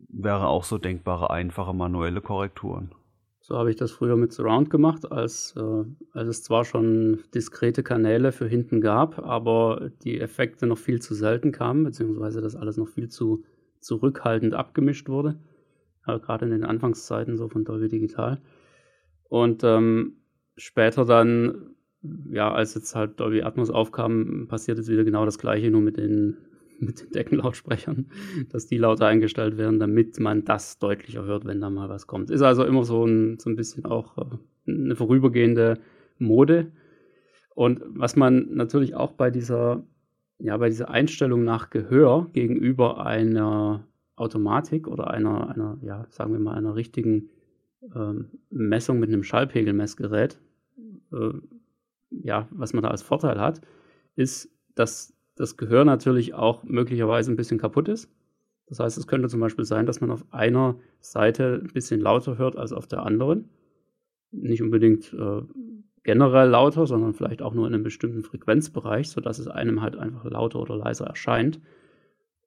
Wäre 0.10 0.48
auch 0.48 0.66
so 0.66 0.78
denkbare, 0.78 1.30
einfache 1.30 1.74
manuelle 1.74 2.20
Korrekturen. 2.20 2.92
So 3.40 3.58
habe 3.58 3.70
ich 3.72 3.76
das 3.76 3.92
früher 3.92 4.18
mit 4.18 4.32
Surround 4.32 4.70
gemacht, 4.70 5.12
als, 5.12 5.56
äh, 5.58 5.84
als 6.14 6.30
es 6.30 6.44
zwar 6.44 6.64
schon 6.64 7.20
diskrete 7.34 7.82
Kanäle 7.82 8.32
für 8.32 8.48
hinten 8.48 8.82
gab, 8.82 9.20
aber 9.20 9.90
die 10.04 10.20
Effekte 10.20 10.68
noch 10.68 10.78
viel 10.78 11.02
zu 11.02 11.16
selten 11.16 11.52
kamen, 11.52 11.84
beziehungsweise 11.84 12.42
das 12.42 12.56
alles 12.56 12.78
noch 12.78 12.88
viel 12.88 13.10
zu 13.10 13.44
zurückhaltend 13.82 14.54
abgemischt 14.54 15.10
wurde. 15.10 15.40
Gerade 16.06 16.46
in 16.46 16.52
den 16.52 16.64
Anfangszeiten 16.66 17.38
so 17.38 17.48
von 17.48 17.64
Dolby 17.64 17.88
Digital. 17.88 18.42
Und 19.30 19.64
ähm, 19.64 20.18
später 20.58 21.06
dann, 21.06 21.76
ja, 22.30 22.52
als 22.52 22.74
jetzt 22.76 22.96
halt 22.96 23.20
Dolby 23.20 23.44
Atmos 23.44 23.70
aufkam, 23.70 24.48
passiert 24.48 24.78
jetzt 24.78 24.90
wieder 24.90 25.04
genau 25.04 25.26
das 25.26 25.38
gleiche, 25.38 25.70
nur 25.70 25.82
mit 25.82 25.98
den 25.98 26.38
mit 26.82 27.00
den 27.00 27.12
Deckenlautsprechern, 27.12 28.08
dass 28.50 28.68
die 28.68 28.78
lauter 28.78 29.06
eingestellt 29.06 29.58
werden, 29.58 29.80
damit 29.80 30.20
man 30.20 30.44
das 30.46 30.80
deutlicher 30.80 31.24
hört, 31.24 31.46
wenn 31.46 31.62
da 31.62 31.70
mal 31.70 31.90
was 31.90 32.08
kommt. 32.08 32.32
Ist 32.32 32.42
also 32.42 32.66
immer 32.66 32.84
so 32.84 33.06
ein, 33.06 33.38
so 33.38 33.50
ein 33.50 33.56
bisschen 33.56 33.86
auch 33.86 34.18
äh, 34.18 34.72
eine 34.72 34.96
vorübergehende 34.96 35.80
Mode. 36.18 36.72
Und 37.54 37.82
was 37.86 38.16
man 38.16 38.54
natürlich 38.54 38.96
auch 38.96 39.12
bei 39.12 39.30
dieser, 39.30 39.84
ja, 40.44 40.58
bei 40.58 40.70
dieser 40.70 40.90
Einstellung 40.90 41.44
nach 41.44 41.70
Gehör 41.70 42.28
gegenüber 42.34 43.06
einer 43.06 43.86
Automatik 44.16 44.88
oder 44.88 45.12
einer, 45.12 45.50
einer 45.50 45.78
ja, 45.82 46.06
sagen 46.10 46.34
wir 46.34 46.40
mal, 46.40 46.56
einer 46.56 46.76
richtigen 46.76 47.30
ähm, 47.96 48.26
Messung 48.50 49.00
mit 49.00 49.10
einem 49.10 49.24
Schallpegelmessgerät, 49.24 50.40
äh, 51.14 51.32
ja, 52.10 52.48
was 52.52 52.74
man 52.74 52.84
da 52.84 52.90
als 52.90 53.02
Vorteil 53.04 53.40
hat, 53.40 53.62
ist, 54.16 54.50
dass 54.76 55.14
das 55.36 55.58
Gehör 55.58 55.86
natürlich 55.86 56.34
auch 56.34 56.64
möglicherweise 56.64 57.32
ein 57.32 57.38
bisschen 57.38 57.60
kaputt 57.60 57.88
ist. 57.88 58.10
Das 58.68 58.80
heißt, 58.80 58.98
es 58.98 59.08
könnte 59.08 59.28
zum 59.28 59.40
Beispiel 59.40 59.66
sein, 59.66 59.86
dass 59.86 60.02
man 60.02 60.12
auf 60.12 60.26
einer 60.32 60.76
Seite 61.00 61.62
ein 61.64 61.74
bisschen 61.74 62.00
lauter 62.00 62.38
hört 62.38 62.56
als 62.56 62.74
auf 62.74 62.88
der 62.88 63.04
anderen. 63.04 63.50
Nicht 64.32 64.62
unbedingt 64.62 65.14
äh, 65.14 65.42
generell 66.04 66.50
lauter, 66.50 66.88
sondern 66.88 67.14
vielleicht 67.14 67.42
auch 67.42 67.54
nur 67.54 67.68
in 67.68 67.74
einem 67.74 67.84
bestimmten 67.84 68.24
Frequenzbereich, 68.24 69.10
sodass 69.10 69.40
es 69.40 69.48
einem 69.48 69.82
halt 69.82 69.96
einfach 69.96 70.24
lauter 70.26 70.60
oder 70.60 70.76
leiser 70.76 71.06
erscheint. 71.06 71.60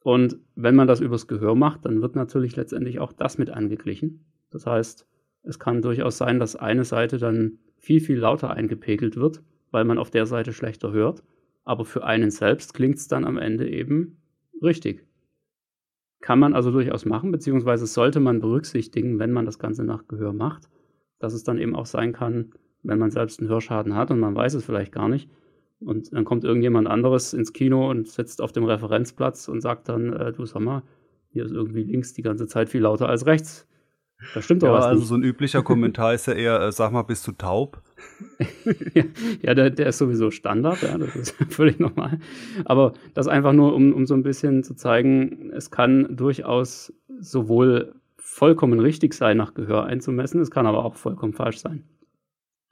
Und 0.01 0.39
wenn 0.55 0.75
man 0.75 0.89
das 0.89 1.01
übers 1.01 1.27
Gehör 1.27 1.55
macht, 1.55 1.85
dann 1.85 2.03
wird 2.03 2.15
natürlich 2.17 2.56
letztendlich 2.56 2.99
auch 2.99 3.12
das 3.12 3.39
mit 3.39 3.51
angeglichen. 3.51 4.25
Das 4.51 4.67
heißt, 4.67 5.06
es 5.43 5.59
kann 5.59 5.83
durchaus 5.83 6.19
sein, 6.19 6.39
dass 6.39 6.56
eine 6.56 6.85
Seite 6.85 7.19
dann 7.19 7.59
viel, 7.77 8.01
viel 8.01 8.19
lauter 8.19 8.51
eingepegelt 8.51 9.17
wird, 9.17 9.43
weil 9.71 9.85
man 9.85 9.99
auf 9.99 10.11
der 10.11 10.27
Seite 10.27 10.53
schlechter 10.53 10.93
hört 10.93 11.23
aber 11.65 11.85
für 11.85 12.05
einen 12.05 12.31
selbst 12.31 12.75
klingt 12.75 12.97
es 12.97 13.09
dann 13.09 13.25
am 13.25 13.39
Ende 13.39 13.69
eben 13.69 14.19
richtig. 14.62 15.06
Kann 16.21 16.39
man 16.39 16.55
also 16.55 16.71
durchaus 16.71 17.05
machen, 17.05 17.33
beziehungsweise 17.33 17.87
sollte 17.87 18.21
man 18.21 18.41
berücksichtigen, 18.41 19.19
wenn 19.19 19.33
man 19.33 19.45
das 19.45 19.59
Ganze 19.59 19.85
nach 19.85 20.06
Gehör 20.06 20.33
macht, 20.33 20.71
dass 21.19 21.35
es 21.35 21.45
dann 21.45 21.59
eben 21.59 21.75
auch 21.75 21.87
sein 21.87 22.12
kann, 22.12 22.53
wenn 22.84 22.98
man 22.98 23.10
selbst 23.10 23.40
einen 23.40 23.48
Hörschaden 23.48 23.96
hat 23.96 24.10
und 24.10 24.20
man 24.20 24.34
weiß 24.34 24.54
es 24.54 24.64
vielleicht 24.64 24.92
gar 24.92 25.08
nicht. 25.08 25.28
Und 25.81 26.12
dann 26.12 26.25
kommt 26.25 26.44
irgendjemand 26.44 26.88
anderes 26.88 27.34
ins 27.34 27.52
Kino 27.52 27.90
und 27.90 28.08
sitzt 28.08 28.40
auf 28.40 28.52
dem 28.52 28.64
Referenzplatz 28.64 29.48
und 29.48 29.60
sagt 29.60 29.88
dann, 29.88 30.12
äh, 30.12 30.32
du 30.32 30.46
sag 30.46 30.60
mal, 30.60 30.82
hier 31.31 31.44
ist 31.44 31.52
irgendwie 31.52 31.82
links 31.82 32.14
die 32.14 32.22
ganze 32.22 32.46
Zeit 32.46 32.69
viel 32.69 32.82
lauter 32.82 33.08
als 33.08 33.26
rechts. 33.26 33.66
Das 34.32 34.44
stimmt 34.44 34.62
doch 34.62 34.69
ja, 34.69 34.75
was 34.75 34.84
also 34.86 35.00
nicht. 35.00 35.08
so 35.08 35.14
ein 35.16 35.22
üblicher 35.22 35.62
Kommentar 35.64 36.14
ist 36.14 36.26
ja 36.26 36.34
eher, 36.34 36.60
äh, 36.60 36.72
sag 36.72 36.92
mal, 36.92 37.02
bist 37.02 37.26
du 37.26 37.32
taub? 37.32 37.82
ja, 39.43 39.55
der, 39.55 39.70
der, 39.70 39.86
ist 39.86 39.98
sowieso 39.98 40.31
Standard, 40.31 40.82
ja, 40.82 40.96
das 40.96 41.14
ist 41.17 41.36
völlig 41.50 41.79
normal. 41.79 42.19
Aber 42.64 42.93
das 43.14 43.29
einfach 43.29 43.53
nur, 43.53 43.74
um, 43.74 43.93
um 43.93 44.06
so 44.06 44.14
ein 44.14 44.22
bisschen 44.22 44.62
zu 44.62 44.74
zeigen, 44.74 45.50
es 45.50 45.70
kann 45.70 46.17
durchaus 46.17 46.93
sowohl 47.19 47.94
vollkommen 48.17 48.81
richtig 48.81 49.14
sein, 49.14 49.36
nach 49.36 49.55
Gehör 49.55 49.84
einzumessen, 49.84 50.41
es 50.41 50.50
kann 50.50 50.67
aber 50.67 50.84
auch 50.84 50.94
vollkommen 50.94 51.34
falsch 51.34 51.58
sein. 51.58 51.84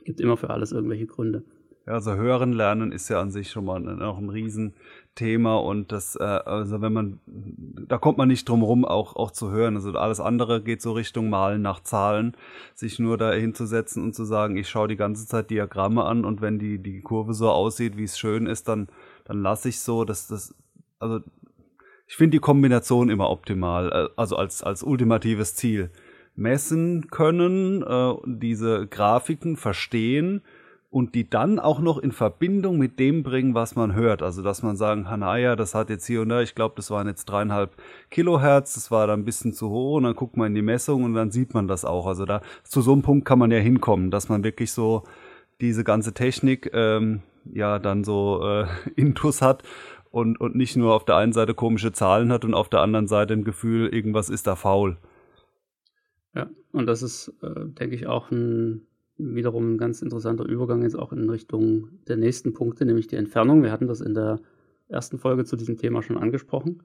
Es 0.03 0.07
gibt 0.07 0.21
immer 0.21 0.37
für 0.37 0.51
alles 0.51 0.73
irgendwelche 0.73 1.07
Gründe. 1.07 1.45
Also 1.87 2.15
hören 2.15 2.53
lernen 2.53 2.91
ist 2.91 3.09
ja 3.09 3.21
an 3.21 3.31
sich 3.31 3.51
schon 3.51 3.65
mal 3.65 3.79
noch 3.79 4.19
ein 4.19 4.31
Riesenthema 4.31 5.57
und 5.57 5.93
das, 5.93 6.17
äh, 6.17 6.23
also 6.23 6.81
wenn 6.81 6.93
man, 6.93 7.21
da 7.27 7.99
kommt 7.99 8.19
man 8.19 8.27
nicht 8.27 8.49
drum 8.49 8.65
rum, 8.65 8.85
auch, 8.85 9.15
auch 9.15 9.31
zu 9.31 9.53
hören. 9.53 9.77
Also 9.77 9.93
alles 9.93 10.19
andere 10.19 10.61
geht 10.61 10.83
so 10.83 10.91
Richtung 10.91 11.31
Malen 11.31 11.63
nach 11.63 11.85
Zahlen, 11.85 12.37
sich 12.75 12.99
nur 12.99 13.17
da 13.17 13.33
hinzusetzen 13.33 14.03
und 14.03 14.15
zu 14.15 14.25
sagen, 14.25 14.57
ich 14.57 14.69
schaue 14.69 14.89
die 14.89 14.97
ganze 14.97 15.25
Zeit 15.25 15.51
Diagramme 15.51 16.03
an 16.03 16.25
und 16.25 16.41
wenn 16.41 16.59
die, 16.59 16.81
die 16.81 17.01
Kurve 17.01 17.33
so 17.33 17.49
aussieht, 17.49 17.97
wie 17.97 18.05
es 18.05 18.19
schön 18.19 18.47
ist, 18.47 18.67
dann, 18.67 18.89
dann 19.25 19.41
lasse 19.41 19.69
ich 19.69 19.79
so, 19.79 20.05
dass 20.05 20.27
das, 20.27 20.53
also 20.99 21.21
ich 22.09 22.17
finde 22.17 22.37
die 22.37 22.41
Kombination 22.41 23.09
immer 23.09 23.31
optimal, 23.31 23.93
äh, 23.93 24.09
also 24.17 24.35
als, 24.35 24.65
als 24.65 24.83
ultimatives 24.83 25.55
Ziel. 25.55 25.91
Messen 26.35 27.09
können, 27.11 27.83
äh, 27.83 28.15
diese 28.27 28.87
Grafiken 28.87 29.57
verstehen, 29.57 30.43
und 30.93 31.15
die 31.15 31.29
dann 31.29 31.59
auch 31.59 31.81
noch 31.81 31.97
in 31.97 32.13
Verbindung 32.13 32.77
mit 32.77 32.99
dem 32.99 33.23
bringen, 33.23 33.55
was 33.55 33.77
man 33.77 33.95
hört. 33.95 34.23
Also, 34.23 34.43
dass 34.43 34.63
man 34.63 34.77
sagen 34.77 35.05
kann, 35.05 35.21
naja, 35.21 35.57
das 35.57 35.75
hat 35.75 35.89
jetzt 35.89 36.07
hier 36.07 36.21
und 36.21 36.29
da, 36.29 36.43
ich 36.43 36.55
glaube, 36.55 36.75
das 36.77 36.91
waren 36.91 37.07
jetzt 37.07 37.25
dreieinhalb 37.25 37.75
Kilohertz, 38.11 38.75
das 38.75 38.91
war 38.91 39.07
da 39.07 39.15
ein 39.15 39.25
bisschen 39.25 39.55
zu 39.55 39.71
hoch 39.71 39.97
und 39.97 40.03
dann 40.03 40.15
guckt 40.15 40.37
man 40.37 40.49
in 40.49 40.55
die 40.55 40.61
Messung 40.61 41.05
und 41.05 41.15
dann 41.15 41.31
sieht 41.31 41.55
man 41.55 41.67
das 41.67 41.87
auch. 41.87 42.07
Also 42.07 42.27
da, 42.27 42.43
zu 42.63 42.83
so 42.83 42.93
einem 42.93 43.01
Punkt 43.01 43.25
kann 43.25 43.39
man 43.39 43.51
ja 43.51 43.59
hinkommen, 43.59 44.11
dass 44.11 44.29
man 44.29 44.45
wirklich 44.45 44.71
so 44.73 45.05
diese 45.63 45.83
ganze 45.83 46.13
Technik, 46.13 46.71
ähm, 46.75 47.23
ja, 47.51 47.79
dann 47.79 48.05
so 48.05 48.47
äh, 48.47 48.67
intus 48.95 49.41
hat 49.41 49.63
und, 50.11 50.39
und 50.43 50.57
nicht 50.57 50.77
nur 50.77 50.93
auf 50.93 51.07
der 51.07 51.17
einen 51.17 51.33
Seite 51.33 51.55
komische 51.55 51.93
Zahlen 51.93 52.31
hat 52.31 52.45
und 52.45 52.53
auf 52.53 52.69
der 52.69 52.81
anderen 52.81 53.09
Seite 53.09 53.33
ein 53.33 53.45
Gefühl, 53.45 53.89
irgendwas 53.89 54.29
ist 54.29 54.47
da 54.47 54.57
faul. 54.57 54.99
Ja, 56.35 56.51
und 56.73 56.87
das 56.87 57.03
ist, 57.03 57.35
äh, 57.43 57.67
denke 57.67 57.95
ich, 57.95 58.07
auch 58.07 58.31
ein 58.31 58.87
wiederum 59.19 59.75
ein 59.75 59.79
ganz 59.79 60.03
interessanter 60.03 60.45
Übergang 60.45 60.83
jetzt 60.83 60.99
auch 60.99 61.13
in 61.13 61.29
Richtung 61.29 61.89
der 62.09 62.17
nächsten 62.17 62.53
Punkte, 62.53 62.85
nämlich 62.85 63.07
die 63.07 63.17
Entfernung. 63.17 63.63
Wir 63.63 63.73
hatten 63.73 63.87
das 63.87 64.01
in 64.01 64.15
der 64.15 64.41
ersten 64.89 65.19
Folge 65.19 65.45
zu 65.45 65.57
diesem 65.57 65.77
Thema 65.77 66.03
schon 66.03 66.19
angesprochen, 66.19 66.83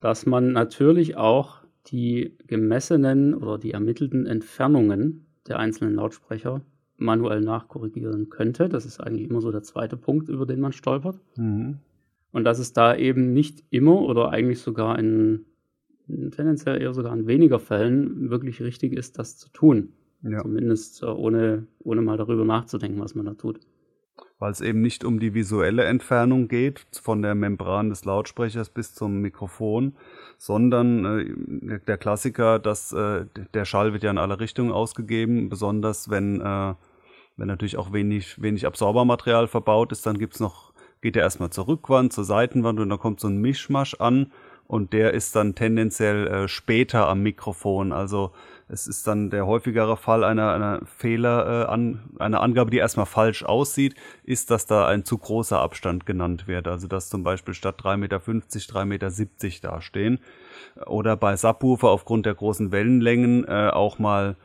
dass 0.00 0.26
man 0.26 0.52
natürlich 0.52 1.16
auch 1.16 1.62
die 1.86 2.36
gemessenen 2.46 3.34
oder 3.34 3.58
die 3.58 3.72
ermittelten 3.72 4.26
Entfernungen 4.26 5.26
der 5.46 5.58
einzelnen 5.58 5.94
Lautsprecher 5.94 6.62
manuell 6.96 7.40
nachkorrigieren 7.40 8.30
könnte. 8.30 8.68
Das 8.68 8.86
ist 8.86 9.00
eigentlich 9.00 9.28
immer 9.28 9.40
so 9.40 9.50
der 9.50 9.62
zweite 9.62 9.96
Punkt, 9.96 10.28
über 10.28 10.46
den 10.46 10.60
man 10.60 10.72
stolpert. 10.72 11.20
Mhm. 11.36 11.78
Und 12.32 12.44
dass 12.44 12.58
es 12.58 12.72
da 12.72 12.96
eben 12.96 13.32
nicht 13.32 13.64
immer 13.70 14.00
oder 14.02 14.30
eigentlich 14.30 14.60
sogar 14.60 14.98
in, 14.98 15.44
in, 15.44 15.44
tendenziell 16.06 16.80
eher 16.80 16.92
sogar 16.92 17.14
in 17.16 17.26
weniger 17.26 17.58
Fällen 17.58 18.30
wirklich 18.30 18.60
richtig 18.62 18.92
ist, 18.92 19.18
das 19.18 19.36
zu 19.36 19.48
tun. 19.50 19.92
Ja. 20.22 20.42
Zumindest 20.42 21.02
äh, 21.02 21.06
ohne, 21.06 21.66
ohne 21.80 22.02
mal 22.02 22.16
darüber 22.16 22.44
nachzudenken, 22.44 23.00
was 23.00 23.14
man 23.14 23.26
da 23.26 23.34
tut. 23.34 23.60
Weil 24.38 24.52
es 24.52 24.60
eben 24.60 24.80
nicht 24.80 25.04
um 25.04 25.20
die 25.20 25.34
visuelle 25.34 25.84
Entfernung 25.84 26.48
geht, 26.48 26.86
von 27.02 27.22
der 27.22 27.34
Membran 27.34 27.88
des 27.90 28.04
Lautsprechers 28.04 28.70
bis 28.70 28.94
zum 28.94 29.20
Mikrofon, 29.20 29.94
sondern 30.38 31.04
äh, 31.04 31.80
der 31.86 31.98
Klassiker, 31.98 32.58
dass 32.58 32.92
äh, 32.92 33.26
der 33.52 33.64
Schall 33.64 33.92
wird 33.92 34.02
ja 34.02 34.10
in 34.10 34.18
alle 34.18 34.40
Richtungen 34.40 34.72
ausgegeben, 34.72 35.48
besonders 35.48 36.10
wenn, 36.10 36.40
äh, 36.40 36.74
wenn 37.36 37.48
natürlich 37.48 37.76
auch 37.76 37.92
wenig, 37.92 38.40
wenig 38.40 38.66
Absorbermaterial 38.66 39.46
verbaut 39.46 39.92
ist, 39.92 40.06
dann 40.06 40.18
gibt's 40.18 40.40
noch, 40.40 40.72
geht 41.02 41.16
er 41.16 41.22
erstmal 41.22 41.50
zur 41.50 41.68
Rückwand, 41.68 42.12
zur 42.12 42.24
Seitenwand 42.24 42.80
und 42.80 42.88
dann 42.88 42.98
kommt 42.98 43.20
so 43.20 43.28
ein 43.28 43.38
Mischmasch 43.38 43.94
an 43.98 44.32
und 44.66 44.92
der 44.92 45.12
ist 45.12 45.36
dann 45.36 45.54
tendenziell 45.54 46.26
äh, 46.26 46.48
später 46.48 47.08
am 47.08 47.22
Mikrofon. 47.22 47.92
Also 47.92 48.32
es 48.68 48.86
ist 48.86 49.06
dann 49.06 49.28
der 49.28 49.46
häufigere 49.46 49.96
Fall 49.96 50.24
einer, 50.24 50.52
einer 50.52 50.80
Fehler, 50.86 51.66
äh, 51.66 51.70
an, 51.70 52.00
einer 52.18 52.40
Angabe, 52.40 52.70
die 52.70 52.78
erstmal 52.78 53.06
falsch 53.06 53.44
aussieht, 53.44 53.94
ist, 54.24 54.50
dass 54.50 54.66
da 54.66 54.86
ein 54.86 55.04
zu 55.04 55.18
großer 55.18 55.60
Abstand 55.60 56.06
genannt 56.06 56.48
wird. 56.48 56.66
Also 56.66 56.88
dass 56.88 57.10
zum 57.10 57.22
Beispiel 57.22 57.52
statt 57.52 57.80
3,50 57.82 57.96
Meter 57.96 58.16
3,70 58.18 58.84
Meter 58.86 59.10
dastehen. 59.70 60.18
Oder 60.86 61.16
bei 61.16 61.36
Subwoofer 61.36 61.90
aufgrund 61.90 62.26
der 62.26 62.34
großen 62.34 62.72
Wellenlängen 62.72 63.46
äh, 63.46 63.70
auch 63.70 63.98
mal 63.98 64.36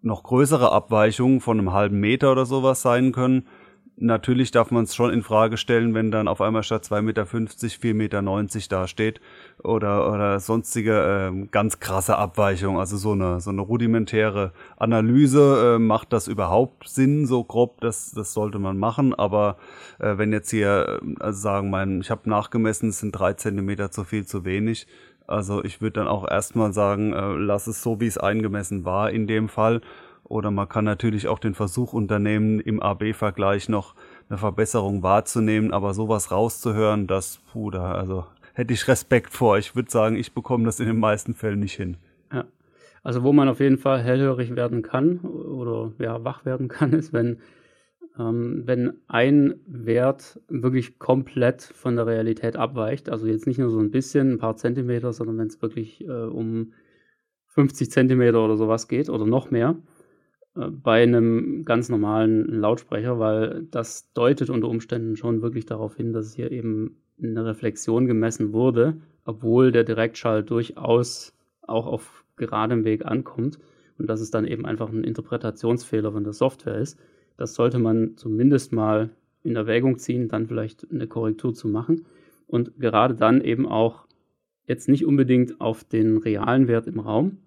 noch 0.00 0.22
größere 0.22 0.72
Abweichungen 0.72 1.40
von 1.40 1.58
einem 1.58 1.72
halben 1.72 2.00
Meter 2.00 2.32
oder 2.32 2.46
sowas 2.46 2.80
sein 2.80 3.12
können 3.12 3.46
natürlich 3.96 4.50
darf 4.50 4.70
man 4.70 4.84
es 4.84 4.94
schon 4.94 5.12
in 5.12 5.22
Frage 5.22 5.56
stellen, 5.56 5.94
wenn 5.94 6.10
dann 6.10 6.28
auf 6.28 6.40
einmal 6.40 6.62
statt 6.62 6.84
2,50 6.84 7.02
Meter 7.02 7.22
4,90 7.24 7.94
Meter 7.94 8.22
dasteht 8.68 9.20
oder, 9.62 10.12
oder 10.12 10.38
sonstige 10.40 11.32
äh, 11.32 11.46
ganz 11.50 11.80
krasse 11.80 12.16
Abweichung. 12.16 12.78
Also 12.78 12.96
so 12.96 13.12
eine, 13.12 13.40
so 13.40 13.50
eine 13.50 13.62
rudimentäre 13.62 14.52
Analyse, 14.76 15.76
äh, 15.76 15.78
macht 15.78 16.12
das 16.12 16.28
überhaupt 16.28 16.88
Sinn, 16.88 17.26
so 17.26 17.44
grob, 17.44 17.80
das, 17.80 18.12
das 18.12 18.32
sollte 18.32 18.58
man 18.58 18.78
machen. 18.78 19.14
Aber 19.14 19.56
äh, 19.98 20.18
wenn 20.18 20.32
jetzt 20.32 20.50
hier, 20.50 21.00
äh, 21.02 21.14
also 21.20 21.40
sagen, 21.40 21.70
mein, 21.70 22.00
ich 22.00 22.10
habe 22.10 22.28
nachgemessen, 22.28 22.90
es 22.90 23.00
sind 23.00 23.12
drei 23.12 23.32
Zentimeter 23.32 23.90
zu 23.90 24.04
viel, 24.04 24.26
zu 24.26 24.44
wenig. 24.44 24.86
Also 25.26 25.64
ich 25.64 25.80
würde 25.80 26.00
dann 26.00 26.08
auch 26.08 26.28
erstmal 26.28 26.72
sagen, 26.72 27.12
äh, 27.12 27.32
lass 27.34 27.66
es 27.66 27.82
so, 27.82 28.00
wie 28.00 28.06
es 28.06 28.18
eingemessen 28.18 28.84
war 28.84 29.10
in 29.10 29.26
dem 29.26 29.48
Fall 29.48 29.80
oder 30.28 30.50
man 30.50 30.68
kann 30.68 30.84
natürlich 30.84 31.28
auch 31.28 31.38
den 31.38 31.54
Versuch 31.54 31.92
unternehmen, 31.92 32.60
im 32.60 32.80
AB-Vergleich 32.80 33.68
noch 33.68 33.94
eine 34.28 34.38
Verbesserung 34.38 35.02
wahrzunehmen, 35.02 35.72
aber 35.72 35.94
sowas 35.94 36.30
rauszuhören, 36.30 37.06
das, 37.06 37.40
puh, 37.52 37.70
da, 37.70 37.92
also 37.92 38.24
hätte 38.54 38.74
ich 38.74 38.88
Respekt 38.88 39.32
vor. 39.32 39.58
Ich 39.58 39.76
würde 39.76 39.90
sagen, 39.90 40.16
ich 40.16 40.32
bekomme 40.32 40.64
das 40.64 40.80
in 40.80 40.86
den 40.86 40.98
meisten 40.98 41.34
Fällen 41.34 41.60
nicht 41.60 41.74
hin. 41.74 41.96
Ja. 42.32 42.44
Also 43.02 43.22
wo 43.22 43.32
man 43.32 43.48
auf 43.48 43.60
jeden 43.60 43.78
Fall 43.78 44.02
hellhörig 44.02 44.56
werden 44.56 44.82
kann 44.82 45.20
oder 45.20 45.92
ja, 45.98 46.24
wach 46.24 46.44
werden 46.44 46.68
kann, 46.68 46.92
ist, 46.94 47.12
wenn, 47.12 47.38
ähm, 48.18 48.62
wenn 48.66 48.94
ein 49.06 49.60
Wert 49.66 50.40
wirklich 50.48 50.98
komplett 50.98 51.62
von 51.62 51.96
der 51.96 52.06
Realität 52.06 52.56
abweicht. 52.56 53.10
Also 53.10 53.26
jetzt 53.26 53.46
nicht 53.46 53.58
nur 53.58 53.70
so 53.70 53.78
ein 53.78 53.90
bisschen, 53.90 54.32
ein 54.32 54.38
paar 54.38 54.56
Zentimeter, 54.56 55.12
sondern 55.12 55.38
wenn 55.38 55.48
es 55.48 55.62
wirklich 55.62 56.04
äh, 56.04 56.10
um 56.10 56.72
50 57.48 57.90
Zentimeter 57.90 58.44
oder 58.44 58.56
sowas 58.56 58.88
geht 58.88 59.08
oder 59.08 59.24
noch 59.24 59.50
mehr 59.50 59.76
bei 60.56 61.02
einem 61.02 61.64
ganz 61.64 61.88
normalen 61.88 62.46
Lautsprecher, 62.46 63.18
weil 63.18 63.66
das 63.70 64.12
deutet 64.14 64.48
unter 64.48 64.68
Umständen 64.68 65.16
schon 65.16 65.42
wirklich 65.42 65.66
darauf 65.66 65.96
hin, 65.96 66.12
dass 66.12 66.34
hier 66.34 66.50
eben 66.50 66.96
eine 67.22 67.44
Reflexion 67.44 68.06
gemessen 68.06 68.52
wurde, 68.52 68.96
obwohl 69.24 69.72
der 69.72 69.84
Direktschall 69.84 70.42
durchaus 70.42 71.34
auch 71.62 71.86
auf 71.86 72.24
geradem 72.36 72.84
Weg 72.84 73.04
ankommt 73.04 73.58
und 73.98 74.08
dass 74.08 74.20
es 74.20 74.30
dann 74.30 74.46
eben 74.46 74.66
einfach 74.66 74.88
ein 74.88 75.04
Interpretationsfehler 75.04 76.12
von 76.12 76.24
der 76.24 76.32
Software 76.32 76.78
ist. 76.78 76.98
Das 77.36 77.54
sollte 77.54 77.78
man 77.78 78.16
zumindest 78.16 78.72
mal 78.72 79.10
in 79.42 79.56
Erwägung 79.56 79.98
ziehen, 79.98 80.28
dann 80.28 80.46
vielleicht 80.46 80.90
eine 80.90 81.06
Korrektur 81.06 81.54
zu 81.54 81.68
machen 81.68 82.06
und 82.46 82.78
gerade 82.78 83.14
dann 83.14 83.40
eben 83.42 83.66
auch 83.66 84.06
jetzt 84.66 84.88
nicht 84.88 85.06
unbedingt 85.06 85.60
auf 85.60 85.84
den 85.84 86.16
realen 86.16 86.66
Wert 86.66 86.86
im 86.86 86.98
Raum, 86.98 87.38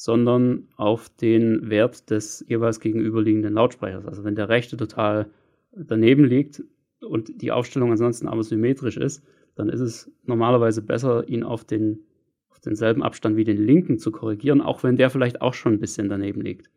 sondern 0.00 0.66
auf 0.76 1.10
den 1.10 1.68
Wert 1.68 2.08
des 2.08 2.42
jeweils 2.48 2.80
gegenüberliegenden 2.80 3.52
Lautsprechers. 3.52 4.06
Also 4.06 4.24
wenn 4.24 4.34
der 4.34 4.48
rechte 4.48 4.78
total 4.78 5.26
daneben 5.72 6.24
liegt 6.24 6.64
und 7.02 7.42
die 7.42 7.52
Aufstellung 7.52 7.90
ansonsten 7.90 8.26
aber 8.26 8.42
symmetrisch 8.42 8.96
ist, 8.96 9.22
dann 9.56 9.68
ist 9.68 9.80
es 9.80 10.10
normalerweise 10.24 10.80
besser, 10.80 11.28
ihn 11.28 11.42
auf, 11.42 11.64
den, 11.64 12.00
auf 12.48 12.60
denselben 12.60 13.02
Abstand 13.02 13.36
wie 13.36 13.44
den 13.44 13.58
linken 13.58 13.98
zu 13.98 14.10
korrigieren, 14.10 14.62
auch 14.62 14.82
wenn 14.82 14.96
der 14.96 15.10
vielleicht 15.10 15.42
auch 15.42 15.52
schon 15.52 15.74
ein 15.74 15.80
bisschen 15.80 16.08
daneben 16.08 16.40
liegt. 16.40 16.70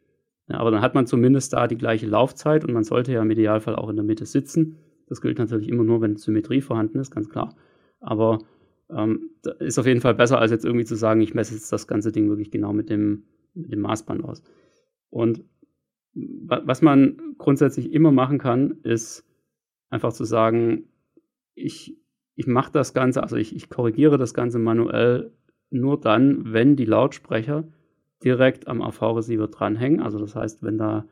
Ja, 0.49 0.57
aber 0.57 0.71
dann 0.71 0.81
hat 0.81 0.93
man 0.93 1.07
zumindest 1.07 1.53
da 1.53 1.67
die 1.67 1.77
gleiche 1.77 2.07
Laufzeit 2.07 2.65
und 2.65 2.73
man 2.73 2.83
sollte 2.83 3.13
ja 3.13 3.21
im 3.21 3.31
Idealfall 3.31 3.77
auch 3.77 3.87
in 3.87 3.95
der 3.95 4.03
Mitte 4.03 4.25
sitzen. 4.25 4.79
Das 5.07 5.21
gilt 5.21 5.39
natürlich 5.39 5.69
immer 5.69 5.85
nur, 5.85 6.01
wenn 6.01 6.17
Symmetrie 6.17 6.59
vorhanden 6.59 6.99
ist, 6.99 7.11
ganz 7.11 7.29
klar. 7.29 7.55
Aber 8.01 8.39
ähm, 8.89 9.31
ist 9.59 9.79
auf 9.79 9.85
jeden 9.85 10.01
Fall 10.01 10.15
besser, 10.15 10.39
als 10.39 10.51
jetzt 10.51 10.65
irgendwie 10.65 10.85
zu 10.85 10.95
sagen, 10.95 11.21
ich 11.21 11.33
messe 11.33 11.53
jetzt 11.53 11.71
das 11.71 11.87
ganze 11.87 12.11
Ding 12.11 12.29
wirklich 12.29 12.51
genau 12.51 12.73
mit 12.73 12.89
dem, 12.89 13.23
mit 13.53 13.71
dem 13.71 13.81
Maßband 13.81 14.23
aus. 14.23 14.43
Und 15.09 15.43
was 16.15 16.81
man 16.81 17.35
grundsätzlich 17.37 17.91
immer 17.91 18.11
machen 18.11 18.37
kann, 18.37 18.77
ist 18.83 19.25
einfach 19.89 20.13
zu 20.13 20.25
sagen, 20.25 20.89
ich, 21.55 21.97
ich 22.35 22.47
mache 22.47 22.71
das 22.71 22.93
Ganze, 22.93 23.23
also 23.23 23.35
ich, 23.35 23.55
ich 23.55 23.69
korrigiere 23.69 24.17
das 24.17 24.33
Ganze 24.33 24.59
manuell 24.59 25.31
nur 25.69 25.99
dann, 25.99 26.53
wenn 26.53 26.75
die 26.75 26.85
Lautsprecher 26.85 27.67
direkt 28.23 28.67
am 28.67 28.81
AV-Receiver 28.81 29.47
dranhängen. 29.47 30.01
Also 30.01 30.19
das 30.19 30.35
heißt, 30.35 30.63
wenn 30.63 30.77
da, 30.77 31.05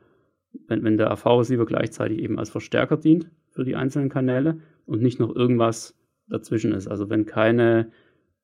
wenn, 0.68 0.84
wenn 0.84 0.96
der 0.96 1.10
AV-Receiver 1.10 1.66
gleichzeitig 1.66 2.18
eben 2.18 2.38
als 2.38 2.50
Verstärker 2.50 2.96
dient 2.96 3.30
für 3.50 3.64
die 3.64 3.76
einzelnen 3.76 4.08
Kanäle 4.08 4.60
und 4.86 5.02
nicht 5.02 5.18
noch 5.18 5.34
irgendwas 5.34 5.98
dazwischen 6.32 6.72
ist. 6.72 6.88
Also 6.88 7.10
wenn 7.10 7.26
keine 7.26 7.90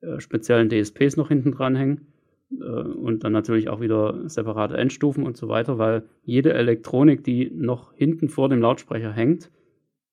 äh, 0.00 0.20
speziellen 0.20 0.68
DSPs 0.68 1.16
noch 1.16 1.28
hinten 1.28 1.52
dran 1.52 1.74
hängen 1.74 2.06
äh, 2.52 2.64
und 2.64 3.24
dann 3.24 3.32
natürlich 3.32 3.68
auch 3.68 3.80
wieder 3.80 4.28
separate 4.28 4.76
Endstufen 4.76 5.24
und 5.24 5.36
so 5.36 5.48
weiter, 5.48 5.78
weil 5.78 6.04
jede 6.22 6.52
Elektronik, 6.52 7.24
die 7.24 7.50
noch 7.50 7.92
hinten 7.94 8.28
vor 8.28 8.48
dem 8.48 8.60
Lautsprecher 8.60 9.12
hängt, 9.12 9.50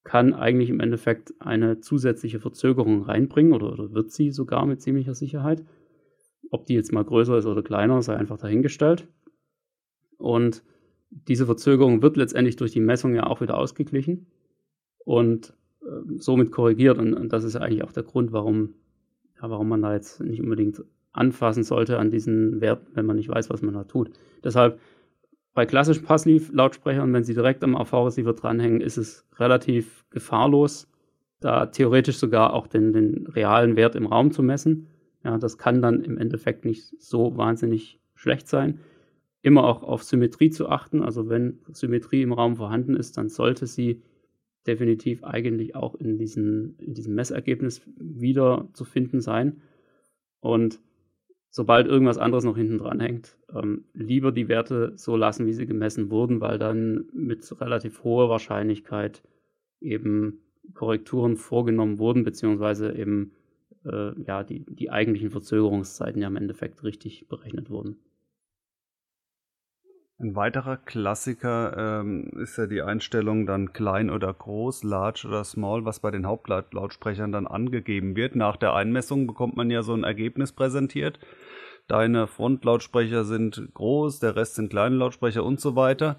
kann 0.04 0.34
eigentlich 0.34 0.70
im 0.70 0.80
Endeffekt 0.80 1.34
eine 1.40 1.82
zusätzliche 1.82 2.40
Verzögerung 2.40 3.04
reinbringen 3.04 3.54
oder, 3.54 3.72
oder 3.74 3.92
wird 3.94 4.12
sie 4.12 4.32
sogar 4.32 4.66
mit 4.66 4.82
ziemlicher 4.82 5.16
Sicherheit. 5.16 5.64
Ob 6.52 6.66
die 6.66 6.76
jetzt 6.76 6.94
mal 6.94 7.04
größer 7.04 7.38
ist 7.38 7.48
oder 7.48 7.64
kleiner, 7.64 8.02
sei 8.04 8.16
einfach 8.16 8.38
dahingestellt. 8.38 9.08
Und 10.18 10.64
diese 11.10 11.48
Verzögerung 11.48 12.04
wird 12.04 12.18
letztendlich 12.18 12.56
durch 12.56 12.72
die 12.72 12.80
Messung 12.80 13.16
ja 13.16 13.26
auch 13.26 13.42
wieder 13.42 13.58
ausgeglichen. 13.58 14.28
Und 15.04 15.56
somit 16.18 16.52
korrigiert. 16.52 16.98
Und, 16.98 17.14
und, 17.14 17.32
das 17.34 17.44
ist 17.44 17.56
eigentlich 17.56 17.84
auch 17.84 17.92
der 17.92 18.04
Grund, 18.04 18.32
warum, 18.32 18.74
ja, 19.42 19.50
warum 19.50 19.70
man 19.70 19.82
da 19.82 19.94
jetzt 19.94 20.22
nicht 20.22 20.42
unbedingt 20.42 20.84
anfassen 21.14 21.64
sollte 21.64 21.98
an 21.98 22.10
diesen 22.10 22.62
Wert, 22.62 22.82
wenn 22.94 23.06
man 23.06 23.16
nicht 23.16 23.30
weiß, 23.30 23.50
was 23.50 23.62
man 23.62 23.74
da 23.74 23.84
tut. 23.84 24.12
Deshalb 24.44 24.80
bei 25.54 25.66
klassischen 25.66 26.04
Passiv-Lautsprechern, 26.04 27.14
wenn 27.14 27.24
sie 27.24 27.34
direkt 27.34 27.64
am 27.64 27.78
AV-Receiver 27.78 28.34
dranhängen, 28.34 28.82
ist 28.82 28.98
es 28.98 29.26
relativ 29.38 30.06
gefahrlos, 30.10 30.90
da 31.40 31.68
theoretisch 31.68 32.18
sogar 32.18 32.54
auch 32.54 32.68
den, 32.68 32.92
den 32.92 33.28
realen 33.28 33.78
Wert 33.78 33.96
im 33.96 34.06
Raum 34.06 34.32
zu 34.32 34.44
messen. 34.44 34.88
Ja, 35.24 35.38
das 35.38 35.58
kann 35.58 35.82
dann 35.82 36.04
im 36.04 36.18
Endeffekt 36.18 36.66
nicht 36.66 37.02
so 37.02 37.38
wahnsinnig 37.38 38.00
schlecht 38.14 38.50
sein. 38.50 38.80
Immer 39.42 39.64
auch 39.64 39.82
auf 39.82 40.04
Symmetrie 40.04 40.50
zu 40.50 40.68
achten. 40.70 41.02
Also 41.02 41.30
wenn 41.30 41.60
Symmetrie 41.72 42.22
im 42.22 42.34
Raum 42.34 42.58
vorhanden 42.58 42.96
ist, 42.96 43.18
dann 43.18 43.30
sollte 43.30 43.66
sie 43.66 44.02
definitiv 44.68 45.24
eigentlich 45.24 45.76
auch 45.76 45.96
in, 45.96 46.18
diesen, 46.18 46.78
in 46.80 46.94
diesem 46.94 47.16
Messergebnis 47.16 47.82
wieder 47.98 48.68
zu 48.74 48.86
finden 48.86 49.22
sein. 49.22 49.62
Und 50.40 50.80
sobald 51.50 51.88
irgendwas 51.88 52.18
anderes 52.18 52.44
noch 52.44 52.58
hinten 52.58 52.78
dran 52.78 53.00
hängt, 53.00 53.38
ähm, 53.54 53.86
lieber 53.94 54.32
die 54.32 54.48
Werte 54.48 54.94
so 54.96 55.16
lassen, 55.16 55.46
wie 55.46 55.54
sie 55.54 55.66
gemessen 55.66 56.10
wurden, 56.10 56.42
weil 56.42 56.60
dann 56.60 57.06
mit 57.14 57.60
relativ 57.62 58.04
hoher 58.04 58.30
Wahrscheinlichkeit 58.30 59.24
eben 59.80 60.40
Korrekturen 60.74 61.38
vorgenommen 61.38 62.00
wurden, 62.00 62.24
beziehungsweise 62.24 62.94
eben 62.94 63.32
äh, 63.86 64.20
ja, 64.24 64.44
die, 64.44 64.66
die 64.68 64.90
eigentlichen 64.90 65.30
Verzögerungszeiten 65.30 66.22
ja 66.22 66.28
im 66.28 66.36
Endeffekt 66.36 66.84
richtig 66.84 67.28
berechnet 67.28 67.70
wurden. 67.70 67.98
Ein 70.26 70.36
weiterer 70.36 70.78
Klassiker 70.78 72.02
ähm, 72.02 72.32
ist 72.42 72.58
ja 72.58 72.66
die 72.66 72.82
Einstellung 72.82 73.46
dann 73.46 73.74
klein 73.74 74.10
oder 74.10 74.34
groß, 74.34 74.84
large 74.84 75.28
oder 75.28 75.44
small, 75.44 75.86
was 75.86 76.00
bei 76.00 76.10
den 76.10 76.26
Hauptlautsprechern 76.26 77.32
dann 77.32 77.46
angegeben 77.46 78.16
wird. 78.16 78.36
Nach 78.36 78.58
der 78.58 78.74
Einmessung 78.74 79.28
bekommt 79.28 79.56
man 79.56 79.70
ja 79.70 79.84
so 79.84 79.94
ein 79.94 80.04
Ergebnis 80.04 80.52
präsentiert. 80.52 81.20
deine 81.88 82.26
Frontlautsprecher 82.26 83.24
sind 83.24 83.70
groß, 83.76 84.18
der 84.18 84.36
Rest 84.36 84.56
sind 84.56 84.72
kleine 84.72 84.96
Lautsprecher 84.96 85.44
und 85.44 85.62
so 85.62 85.76
weiter. 85.76 86.18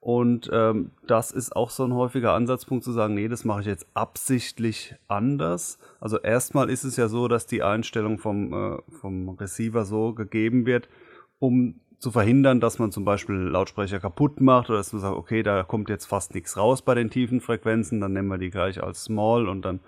Und 0.00 0.50
ähm, 0.52 0.90
das 1.06 1.30
ist 1.30 1.56
auch 1.56 1.70
so 1.70 1.84
ein 1.84 1.94
häufiger 1.94 2.34
Ansatzpunkt 2.34 2.84
zu 2.84 2.92
sagen, 2.92 3.14
nee, 3.14 3.28
das 3.28 3.46
mache 3.46 3.62
ich 3.62 3.66
jetzt 3.66 3.86
absichtlich 3.94 4.96
anders. 5.08 5.78
Also 5.98 6.18
erstmal 6.18 6.68
ist 6.68 6.84
es 6.84 6.98
ja 6.98 7.08
so, 7.08 7.26
dass 7.26 7.46
die 7.46 7.62
Einstellung 7.62 8.18
vom, 8.18 8.52
äh, 8.52 8.76
vom 9.00 9.30
Receiver 9.30 9.86
so 9.86 10.12
gegeben 10.12 10.66
wird, 10.66 10.90
um 11.38 11.80
zu 11.98 12.10
verhindern, 12.10 12.60
dass 12.60 12.78
man 12.78 12.92
zum 12.92 13.04
Beispiel 13.04 13.36
Lautsprecher 13.36 14.00
kaputt 14.00 14.40
macht 14.40 14.68
oder 14.68 14.78
dass 14.78 14.92
man 14.92 15.02
sagt, 15.02 15.16
okay, 15.16 15.42
da 15.42 15.62
kommt 15.62 15.88
jetzt 15.88 16.06
fast 16.06 16.34
nichts 16.34 16.56
raus 16.56 16.82
bei 16.82 16.94
den 16.94 17.10
tiefen 17.10 17.40
Frequenzen, 17.40 18.00
dann 18.00 18.12
nehmen 18.12 18.28
wir 18.28 18.38
die 18.38 18.50
gleich 18.50 18.82
als 18.82 19.04
Small 19.04 19.48
und 19.48 19.62
dann 19.62 19.80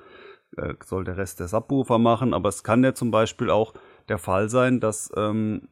äh, 0.56 0.74
soll 0.84 1.04
der 1.04 1.16
Rest 1.16 1.40
der 1.40 1.48
Subwoofer 1.48 1.98
machen. 1.98 2.32
Aber 2.34 2.48
es 2.48 2.64
kann 2.64 2.82
ja 2.82 2.94
zum 2.94 3.10
Beispiel 3.10 3.50
auch 3.50 3.74
der 4.08 4.18
Fall 4.18 4.48
sein, 4.48 4.80
dass 4.80 5.12
ähm, 5.16 5.68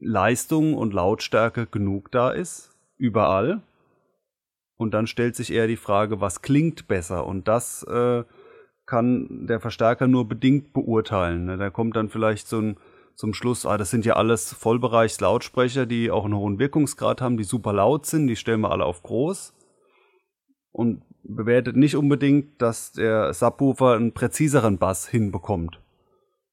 Leistung 0.00 0.74
und 0.74 0.92
Lautstärke 0.92 1.66
genug 1.66 2.10
da 2.10 2.30
ist, 2.30 2.76
überall. 2.96 3.62
Und 4.76 4.92
dann 4.92 5.06
stellt 5.06 5.36
sich 5.36 5.52
eher 5.52 5.68
die 5.68 5.76
Frage, 5.76 6.20
was 6.20 6.42
klingt 6.42 6.88
besser? 6.88 7.26
Und 7.26 7.46
das 7.46 7.84
äh, 7.84 8.24
kann 8.86 9.46
der 9.46 9.60
Verstärker 9.60 10.08
nur 10.08 10.28
bedingt 10.28 10.72
beurteilen. 10.72 11.46
Ne? 11.46 11.56
Da 11.56 11.70
kommt 11.70 11.96
dann 11.96 12.08
vielleicht 12.08 12.48
so 12.48 12.58
ein 12.58 12.76
zum 13.16 13.34
Schluss, 13.34 13.66
ah, 13.66 13.76
das 13.76 13.90
sind 13.90 14.04
ja 14.04 14.14
alles 14.14 14.52
Vollbereichs-Lautsprecher, 14.52 15.86
die 15.86 16.10
auch 16.10 16.24
einen 16.24 16.36
hohen 16.36 16.58
Wirkungsgrad 16.58 17.20
haben, 17.20 17.36
die 17.36 17.44
super 17.44 17.72
laut 17.72 18.06
sind, 18.06 18.26
die 18.26 18.36
stellen 18.36 18.60
wir 18.60 18.70
alle 18.70 18.84
auf 18.84 19.02
groß. 19.02 19.54
Und 20.72 21.02
bewertet 21.22 21.76
nicht 21.76 21.96
unbedingt, 21.96 22.60
dass 22.60 22.92
der 22.92 23.32
Subwoofer 23.32 23.94
einen 23.94 24.12
präziseren 24.12 24.78
Bass 24.78 25.08
hinbekommt. 25.08 25.80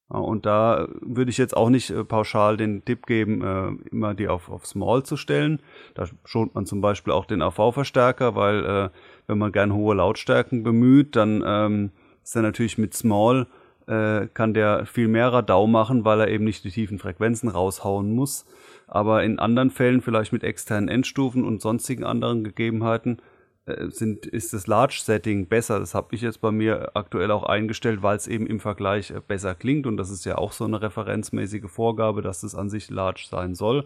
Und 0.08 0.46
da 0.46 0.90
würde 1.00 1.32
ich 1.32 1.38
jetzt 1.38 1.56
auch 1.56 1.70
nicht 1.70 1.90
äh, 1.90 2.04
pauschal 2.04 2.58
den 2.58 2.84
Tipp 2.84 3.06
geben, 3.08 3.42
äh, 3.42 3.90
immer 3.92 4.14
die 4.14 4.28
auf, 4.28 4.50
auf 4.50 4.66
Small 4.66 5.04
zu 5.04 5.16
stellen. 5.16 5.62
Da 5.94 6.06
schont 6.26 6.54
man 6.54 6.66
zum 6.66 6.82
Beispiel 6.82 7.14
auch 7.14 7.26
den 7.26 7.42
AV-Verstärker, 7.42 8.36
weil 8.36 8.66
äh, 8.66 8.90
wenn 9.28 9.38
man 9.38 9.54
gern 9.54 9.74
hohe 9.74 9.96
Lautstärken 9.96 10.64
bemüht, 10.64 11.16
dann 11.16 11.42
ähm, 11.46 11.92
ist 12.24 12.36
er 12.36 12.42
natürlich 12.42 12.78
mit 12.78 12.94
Small 12.94 13.48
äh, 13.92 14.28
kann 14.34 14.54
der 14.54 14.86
viel 14.86 15.10
mehr 15.10 15.34
Radau 15.34 15.68
machen, 15.68 16.06
weil 16.06 16.22
er 16.22 16.30
eben 16.30 16.46
nicht 16.46 16.64
die 16.64 16.72
tiefen 16.72 16.98
Frequenzen 16.98 17.50
raushauen 17.50 18.16
muss. 18.16 18.46
Aber 18.88 19.24
in 19.24 19.38
anderen 19.38 19.70
Fällen, 19.70 20.02
vielleicht 20.02 20.32
mit 20.32 20.44
externen 20.44 20.88
Endstufen 20.88 21.44
und 21.44 21.62
sonstigen 21.62 22.06
anderen 22.06 22.46
Gegebenheiten, 22.46 23.18
äh, 23.66 23.90
sind, 23.90 24.26
ist 24.26 24.54
das 24.54 24.66
Large-Setting 24.66 25.48
besser. 25.48 25.80
Das 25.80 25.94
habe 25.94 26.16
ich 26.16 26.22
jetzt 26.22 26.40
bei 26.40 26.52
mir 26.52 26.92
aktuell 26.94 27.32
auch 27.32 27.44
eingestellt, 27.44 28.02
weil 28.02 28.16
es 28.16 28.28
eben 28.28 28.48
im 28.48 28.62
Vergleich 28.62 29.12
äh, 29.12 29.20
besser 29.26 29.56
klingt. 29.56 29.86
Und 29.86 29.98
das 29.98 30.10
ist 30.10 30.24
ja 30.24 30.38
auch 30.38 30.54
so 30.54 30.64
eine 30.64 30.82
referenzmäßige 30.82 31.70
Vorgabe, 31.70 32.22
dass 32.22 32.44
es 32.44 32.56
an 32.56 32.70
sich 32.70 32.90
large 32.90 33.26
sein 33.30 33.56
soll. 33.56 33.86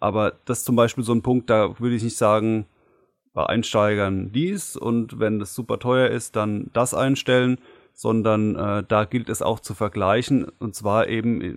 Aber 0.00 0.32
das 0.46 0.60
ist 0.60 0.64
zum 0.64 0.76
Beispiel 0.76 1.04
so 1.04 1.12
ein 1.12 1.22
Punkt, 1.22 1.50
da 1.50 1.78
würde 1.78 1.94
ich 1.94 2.02
nicht 2.02 2.16
sagen, 2.16 2.64
bei 3.34 3.46
Einsteigern 3.46 4.30
dies 4.32 4.76
und 4.76 5.18
wenn 5.18 5.38
das 5.38 5.54
super 5.54 5.78
teuer 5.78 6.08
ist, 6.08 6.36
dann 6.36 6.70
das 6.74 6.92
einstellen, 6.92 7.58
sondern 7.94 8.56
äh, 8.56 8.84
da 8.86 9.04
gilt 9.04 9.28
es 9.28 9.42
auch 9.42 9.60
zu 9.60 9.74
vergleichen 9.74 10.46
und 10.58 10.74
zwar 10.74 11.08
eben, 11.08 11.40
äh, 11.40 11.54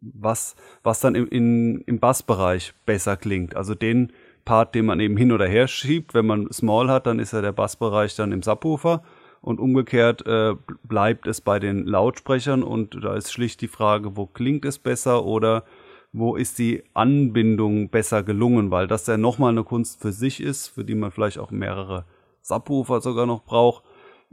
was, 0.00 0.56
was 0.82 1.00
dann 1.00 1.14
im, 1.14 1.28
in, 1.28 1.80
im 1.82 1.98
Bassbereich 1.98 2.74
besser 2.86 3.16
klingt. 3.16 3.56
Also 3.56 3.74
den 3.74 4.12
Part, 4.44 4.74
den 4.74 4.86
man 4.86 5.00
eben 5.00 5.16
hin 5.16 5.32
oder 5.32 5.46
her 5.46 5.68
schiebt. 5.68 6.14
Wenn 6.14 6.26
man 6.26 6.50
Small 6.52 6.88
hat, 6.88 7.06
dann 7.06 7.18
ist 7.18 7.32
ja 7.32 7.40
der 7.40 7.52
Bassbereich 7.52 8.16
dann 8.16 8.32
im 8.32 8.42
Subwoofer 8.42 9.02
und 9.40 9.60
umgekehrt 9.60 10.26
äh, 10.26 10.54
bleibt 10.84 11.26
es 11.26 11.40
bei 11.40 11.58
den 11.58 11.86
Lautsprechern 11.86 12.62
und 12.62 12.98
da 13.02 13.14
ist 13.14 13.32
schlicht 13.32 13.60
die 13.60 13.68
Frage, 13.68 14.16
wo 14.16 14.26
klingt 14.26 14.64
es 14.64 14.78
besser 14.78 15.24
oder 15.24 15.64
wo 16.12 16.36
ist 16.36 16.58
die 16.58 16.82
Anbindung 16.92 17.88
besser 17.88 18.22
gelungen, 18.22 18.70
weil 18.70 18.86
das 18.86 19.06
ja 19.06 19.16
nochmal 19.16 19.50
eine 19.50 19.64
Kunst 19.64 20.00
für 20.00 20.12
sich 20.12 20.42
ist, 20.42 20.68
für 20.68 20.84
die 20.84 20.94
man 20.94 21.10
vielleicht 21.10 21.38
auch 21.38 21.50
mehrere 21.50 22.04
Subwoofer 22.42 23.00
sogar 23.00 23.26
noch 23.26 23.44
braucht 23.44 23.84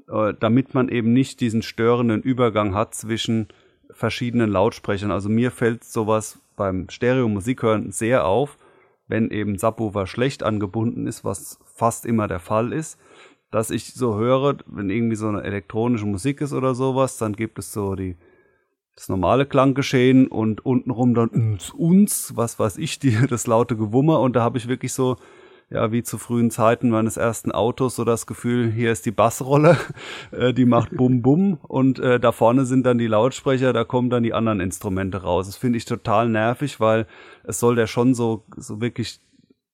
äh, 0.09 0.33
damit 0.39 0.73
man 0.73 0.89
eben 0.89 1.13
nicht 1.13 1.41
diesen 1.41 1.61
störenden 1.61 2.21
Übergang 2.21 2.73
hat 2.73 2.95
zwischen 2.95 3.47
verschiedenen 3.91 4.49
Lautsprechern. 4.49 5.11
Also 5.11 5.29
mir 5.29 5.51
fällt 5.51 5.83
sowas 5.83 6.39
beim 6.55 6.89
Stereo-Musik 6.89 7.63
hören 7.63 7.91
sehr 7.91 8.25
auf, 8.25 8.57
wenn 9.07 9.31
eben 9.31 9.57
Subwoofer 9.57 10.07
schlecht 10.07 10.43
angebunden 10.43 11.07
ist, 11.07 11.23
was 11.23 11.59
fast 11.65 12.05
immer 12.05 12.27
der 12.27 12.39
Fall 12.39 12.73
ist, 12.73 12.99
dass 13.51 13.69
ich 13.69 13.93
so 13.93 14.17
höre, 14.17 14.57
wenn 14.65 14.89
irgendwie 14.89 15.15
so 15.15 15.27
eine 15.27 15.43
elektronische 15.43 16.05
Musik 16.05 16.41
ist 16.41 16.53
oder 16.53 16.75
sowas, 16.75 17.17
dann 17.17 17.33
gibt 17.33 17.59
es 17.59 17.71
so 17.71 17.95
die 17.95 18.17
das 18.97 19.09
normale 19.09 19.45
Klanggeschehen 19.45 20.27
und 20.27 20.65
untenrum 20.65 21.13
dann 21.13 21.29
uns, 21.29 21.69
uns, 21.69 22.35
was 22.35 22.57
weiß 22.57 22.77
ich, 22.79 22.99
die, 22.99 23.15
das 23.27 23.47
laute 23.47 23.77
Gewummer 23.77 24.19
und 24.19 24.35
da 24.35 24.41
habe 24.41 24.57
ich 24.57 24.67
wirklich 24.67 24.91
so 24.91 25.15
ja, 25.69 25.91
wie 25.91 26.01
zu 26.01 26.17
frühen 26.17 26.49
Zeiten 26.49 26.89
meines 26.89 27.17
ersten 27.17 27.51
Autos 27.51 27.95
so 27.95 28.05
das 28.05 28.25
Gefühl, 28.25 28.71
hier 28.71 28.91
ist 28.91 29.05
die 29.05 29.11
Bassrolle, 29.11 29.77
äh, 30.31 30.53
die 30.53 30.65
macht 30.65 30.95
Bum 30.95 31.21
Bum 31.21 31.59
und 31.67 31.99
äh, 31.99 32.19
da 32.19 32.31
vorne 32.31 32.65
sind 32.65 32.85
dann 32.85 32.97
die 32.97 33.07
Lautsprecher, 33.07 33.73
da 33.73 33.83
kommen 33.83 34.09
dann 34.09 34.23
die 34.23 34.33
anderen 34.33 34.61
Instrumente 34.61 35.23
raus. 35.23 35.47
Das 35.47 35.57
finde 35.57 35.77
ich 35.77 35.85
total 35.85 36.29
nervig, 36.29 36.79
weil 36.79 37.05
es 37.43 37.59
soll 37.59 37.77
ja 37.77 37.87
schon 37.87 38.13
so, 38.13 38.45
so 38.55 38.79
wirklich 38.79 39.19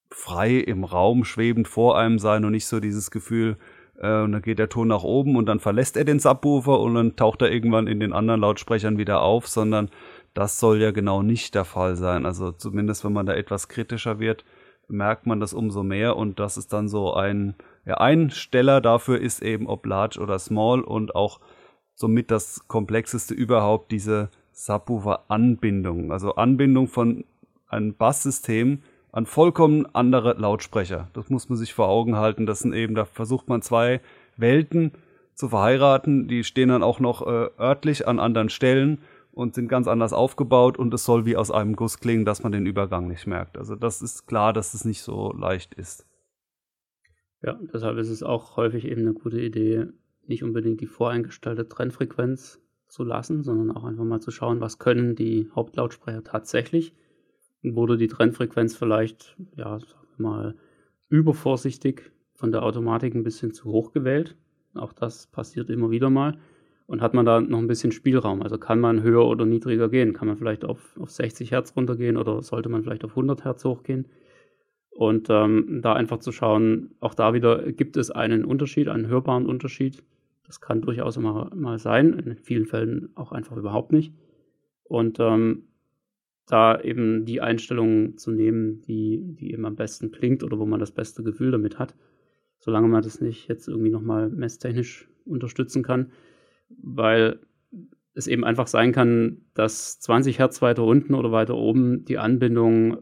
frei 0.10 0.58
im 0.58 0.84
Raum 0.84 1.26
schwebend 1.26 1.68
vor 1.68 1.98
einem 1.98 2.20
sein 2.20 2.46
und 2.46 2.52
nicht 2.52 2.68
so 2.68 2.80
dieses 2.80 3.12
Gefühl, 3.12 3.58
äh, 4.00 4.22
und 4.22 4.32
dann 4.32 4.42
geht 4.42 4.60
der 4.60 4.70
Ton 4.70 4.88
nach 4.88 5.04
oben 5.04 5.36
und 5.36 5.46
dann 5.46 5.60
verlässt 5.60 5.98
er 5.98 6.06
den 6.06 6.20
Subwoofer 6.20 6.80
und 6.80 6.96
dann 6.96 7.16
taucht 7.16 7.42
er 7.42 7.52
irgendwann 7.52 7.88
in 7.88 8.00
den 8.00 8.14
anderen 8.14 8.42
Lautsprechern 8.42 8.98
wieder 8.98 9.22
auf, 9.22 9.48
sondern 9.48 9.90
das 10.34 10.60
soll 10.60 10.82
ja 10.82 10.92
genau 10.92 11.22
nicht 11.22 11.54
der 11.54 11.66
Fall 11.66 11.96
sein. 11.96 12.26
Also 12.26 12.52
zumindest 12.52 13.06
wenn 13.06 13.14
man 13.14 13.28
da 13.28 13.34
etwas 13.34 13.68
kritischer 13.68 14.20
wird, 14.20 14.44
merkt 14.88 15.26
man 15.26 15.40
das 15.40 15.54
umso 15.54 15.84
mehr 15.84 16.18
und 16.18 16.40
das 16.40 16.58
ist 16.58 16.74
dann 16.74 16.88
so 16.88 17.14
ein, 17.14 17.56
ja, 17.86 17.96
ein 17.96 18.30
Steller 18.30 18.82
dafür 18.82 19.20
ist 19.20 19.42
eben 19.42 19.68
ob 19.68 19.86
large 19.86 20.20
oder 20.20 20.40
small 20.40 20.82
und 20.82 21.16
auch 21.16 21.40
somit 21.96 22.32
das 22.32 22.68
komplexeste 22.68 23.34
überhaupt 23.34 23.92
diese 23.92 24.30
Subwoofer-Anbindung, 24.52 26.12
also 26.12 26.36
Anbindung 26.36 26.88
von 26.88 27.26
einem 27.68 27.96
Basssystem 27.96 28.84
an 29.12 29.26
vollkommen 29.26 29.86
andere 29.94 30.34
Lautsprecher. 30.34 31.10
Das 31.14 31.30
muss 31.30 31.50
man 31.50 31.58
sich 31.58 31.74
vor 31.74 31.88
Augen 31.88 32.16
halten. 32.18 32.46
Das 32.46 32.60
sind 32.60 32.74
eben, 32.74 32.96
da 32.96 33.06
versucht 33.06 33.48
man 33.48 33.62
zwei 33.62 34.02
Welten 34.38 34.92
zu 35.36 35.50
verheiraten. 35.50 36.28
Die 36.28 36.44
stehen 36.44 36.70
dann 36.70 36.84
auch 36.84 37.00
noch 37.00 37.22
äh, 37.22 37.50
örtlich 37.60 38.08
an 38.08 38.20
anderen 38.20 38.50
Stellen 38.50 39.00
und 39.34 39.56
sind 39.56 39.68
ganz 39.68 39.88
anders 39.88 40.14
aufgebaut 40.14 40.78
und 40.78 40.94
es 40.94 41.06
soll 41.06 41.26
wie 41.26 41.36
aus 41.36 41.50
einem 41.50 41.76
Guss 41.76 42.00
klingen, 42.00 42.24
dass 42.24 42.44
man 42.44 42.52
den 42.52 42.66
Übergang 42.66 43.08
nicht 43.08 43.26
merkt. 43.26 43.58
Also 43.58 43.76
das 43.76 44.02
ist 44.02 44.28
klar, 44.28 44.54
dass 44.54 44.74
es 44.74 44.86
nicht 44.86 45.02
so 45.02 45.34
leicht 45.34 45.74
ist. 45.74 46.08
Ja, 47.42 47.60
deshalb 47.74 47.98
ist 47.98 48.10
es 48.10 48.24
auch 48.24 48.58
häufig 48.58 48.86
eben 48.86 49.02
eine 49.02 49.14
gute 49.14 49.42
Idee, 49.42 49.88
nicht 50.28 50.44
unbedingt 50.44 50.80
die 50.82 50.88
voreingestellte 50.88 51.68
Trennfrequenz 51.68 52.62
zu 52.88 53.04
lassen, 53.04 53.44
sondern 53.44 53.76
auch 53.76 53.84
einfach 53.84 54.06
mal 54.06 54.22
zu 54.22 54.32
schauen, 54.32 54.62
was 54.62 54.78
können 54.78 55.16
die 55.16 55.50
Hauptlautsprecher 55.54 56.24
tatsächlich. 56.24 56.94
Wurde 57.64 57.98
die 57.98 58.08
Trennfrequenz 58.08 58.76
vielleicht, 58.76 59.36
ja, 59.56 59.80
sagen 59.80 60.08
wir 60.18 60.30
mal, 60.30 60.56
übervorsichtig 61.10 62.12
von 62.36 62.52
der 62.52 62.64
Automatik 62.64 63.16
ein 63.16 63.24
bisschen 63.24 63.52
zu 63.52 63.72
hoch 63.72 63.92
gewählt. 63.92 64.38
Auch 64.76 64.94
das 64.94 65.28
passiert 65.28 65.70
immer 65.70 65.90
wieder 65.92 66.10
mal 66.10 66.38
und 66.86 67.02
hat 67.02 67.14
man 67.14 67.26
da 67.26 67.40
noch 67.40 67.60
ein 67.60 67.68
bisschen 67.68 67.92
Spielraum. 67.92 68.42
Also 68.42 68.58
kann 68.58 68.80
man 68.80 69.02
höher 69.02 69.26
oder 69.26 69.46
niedriger 69.46 69.90
gehen? 69.90 70.14
Kann 70.14 70.28
man 70.28 70.38
vielleicht 70.38 70.66
auf, 70.66 70.98
auf 71.00 71.12
60 71.12 71.52
Hertz 71.52 71.76
runtergehen 71.76 72.18
oder 72.18 72.42
sollte 72.42 72.70
man 72.70 72.84
vielleicht 72.84 73.06
auf 73.06 73.12
100 73.12 73.46
Hertz 73.46 73.64
hochgehen? 73.64 74.08
Und 74.92 75.28
ähm, 75.30 75.80
da 75.82 75.94
einfach 75.94 76.20
zu 76.20 76.32
schauen, 76.32 76.92
auch 77.00 77.16
da 77.16 77.34
wieder 77.34 77.72
gibt 77.72 77.98
es 77.98 78.12
einen 78.12 78.46
Unterschied, 78.46 78.90
einen 78.90 79.08
hörbaren 79.08 79.48
Unterschied. 79.48 80.04
Das 80.46 80.62
kann 80.62 80.82
durchaus 80.82 81.18
mal, 81.18 81.50
mal 81.56 81.80
sein, 81.80 82.14
in 82.14 82.38
vielen 82.38 82.68
Fällen 82.68 83.10
auch 83.16 83.32
einfach 83.32 83.58
überhaupt 83.58 83.92
nicht. 83.92 84.14
Und 84.84 85.20
ähm, 85.20 85.64
da 86.46 86.80
eben 86.80 87.26
die 87.26 87.42
Einstellung 87.42 88.18
zu 88.18 88.30
nehmen, 88.30 88.82
die, 88.82 89.24
die 89.40 89.54
eben 89.54 89.66
am 89.66 89.76
besten 89.76 90.12
klingt 90.12 90.44
oder 90.44 90.60
wo 90.60 90.66
man 90.66 90.80
das 90.80 90.92
beste 90.92 91.24
Gefühl 91.24 91.52
damit 91.52 91.80
hat, 91.80 91.96
solange 92.60 92.90
man 92.90 93.02
das 93.02 93.22
nicht 93.22 93.48
jetzt 93.48 93.68
irgendwie 93.68 93.90
nochmal 93.90 94.30
messtechnisch 94.30 95.08
unterstützen 95.26 95.82
kann 95.82 96.12
weil 96.82 97.40
es 98.14 98.28
eben 98.28 98.44
einfach 98.44 98.68
sein 98.68 98.92
kann, 98.92 99.42
dass 99.54 100.00
20 100.00 100.40
Hertz 100.40 100.62
weiter 100.62 100.84
unten 100.84 101.14
oder 101.16 101.32
weiter 101.32 101.56
oben 101.56 102.06
die 102.06 102.18
Anbindung 102.18 102.98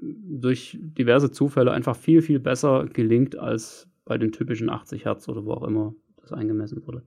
durch 0.00 0.78
diverse 0.80 1.30
Zufälle 1.30 1.72
einfach 1.72 1.96
viel, 1.96 2.22
viel 2.22 2.38
besser 2.38 2.86
gelingt 2.86 3.36
als 3.36 3.88
bei 4.04 4.18
den 4.18 4.32
typischen 4.32 4.70
80 4.70 5.04
Hertz 5.04 5.28
oder 5.28 5.44
wo 5.44 5.52
auch 5.52 5.64
immer 5.64 5.94
das 6.20 6.32
eingemessen 6.32 6.86
wurde. 6.86 7.02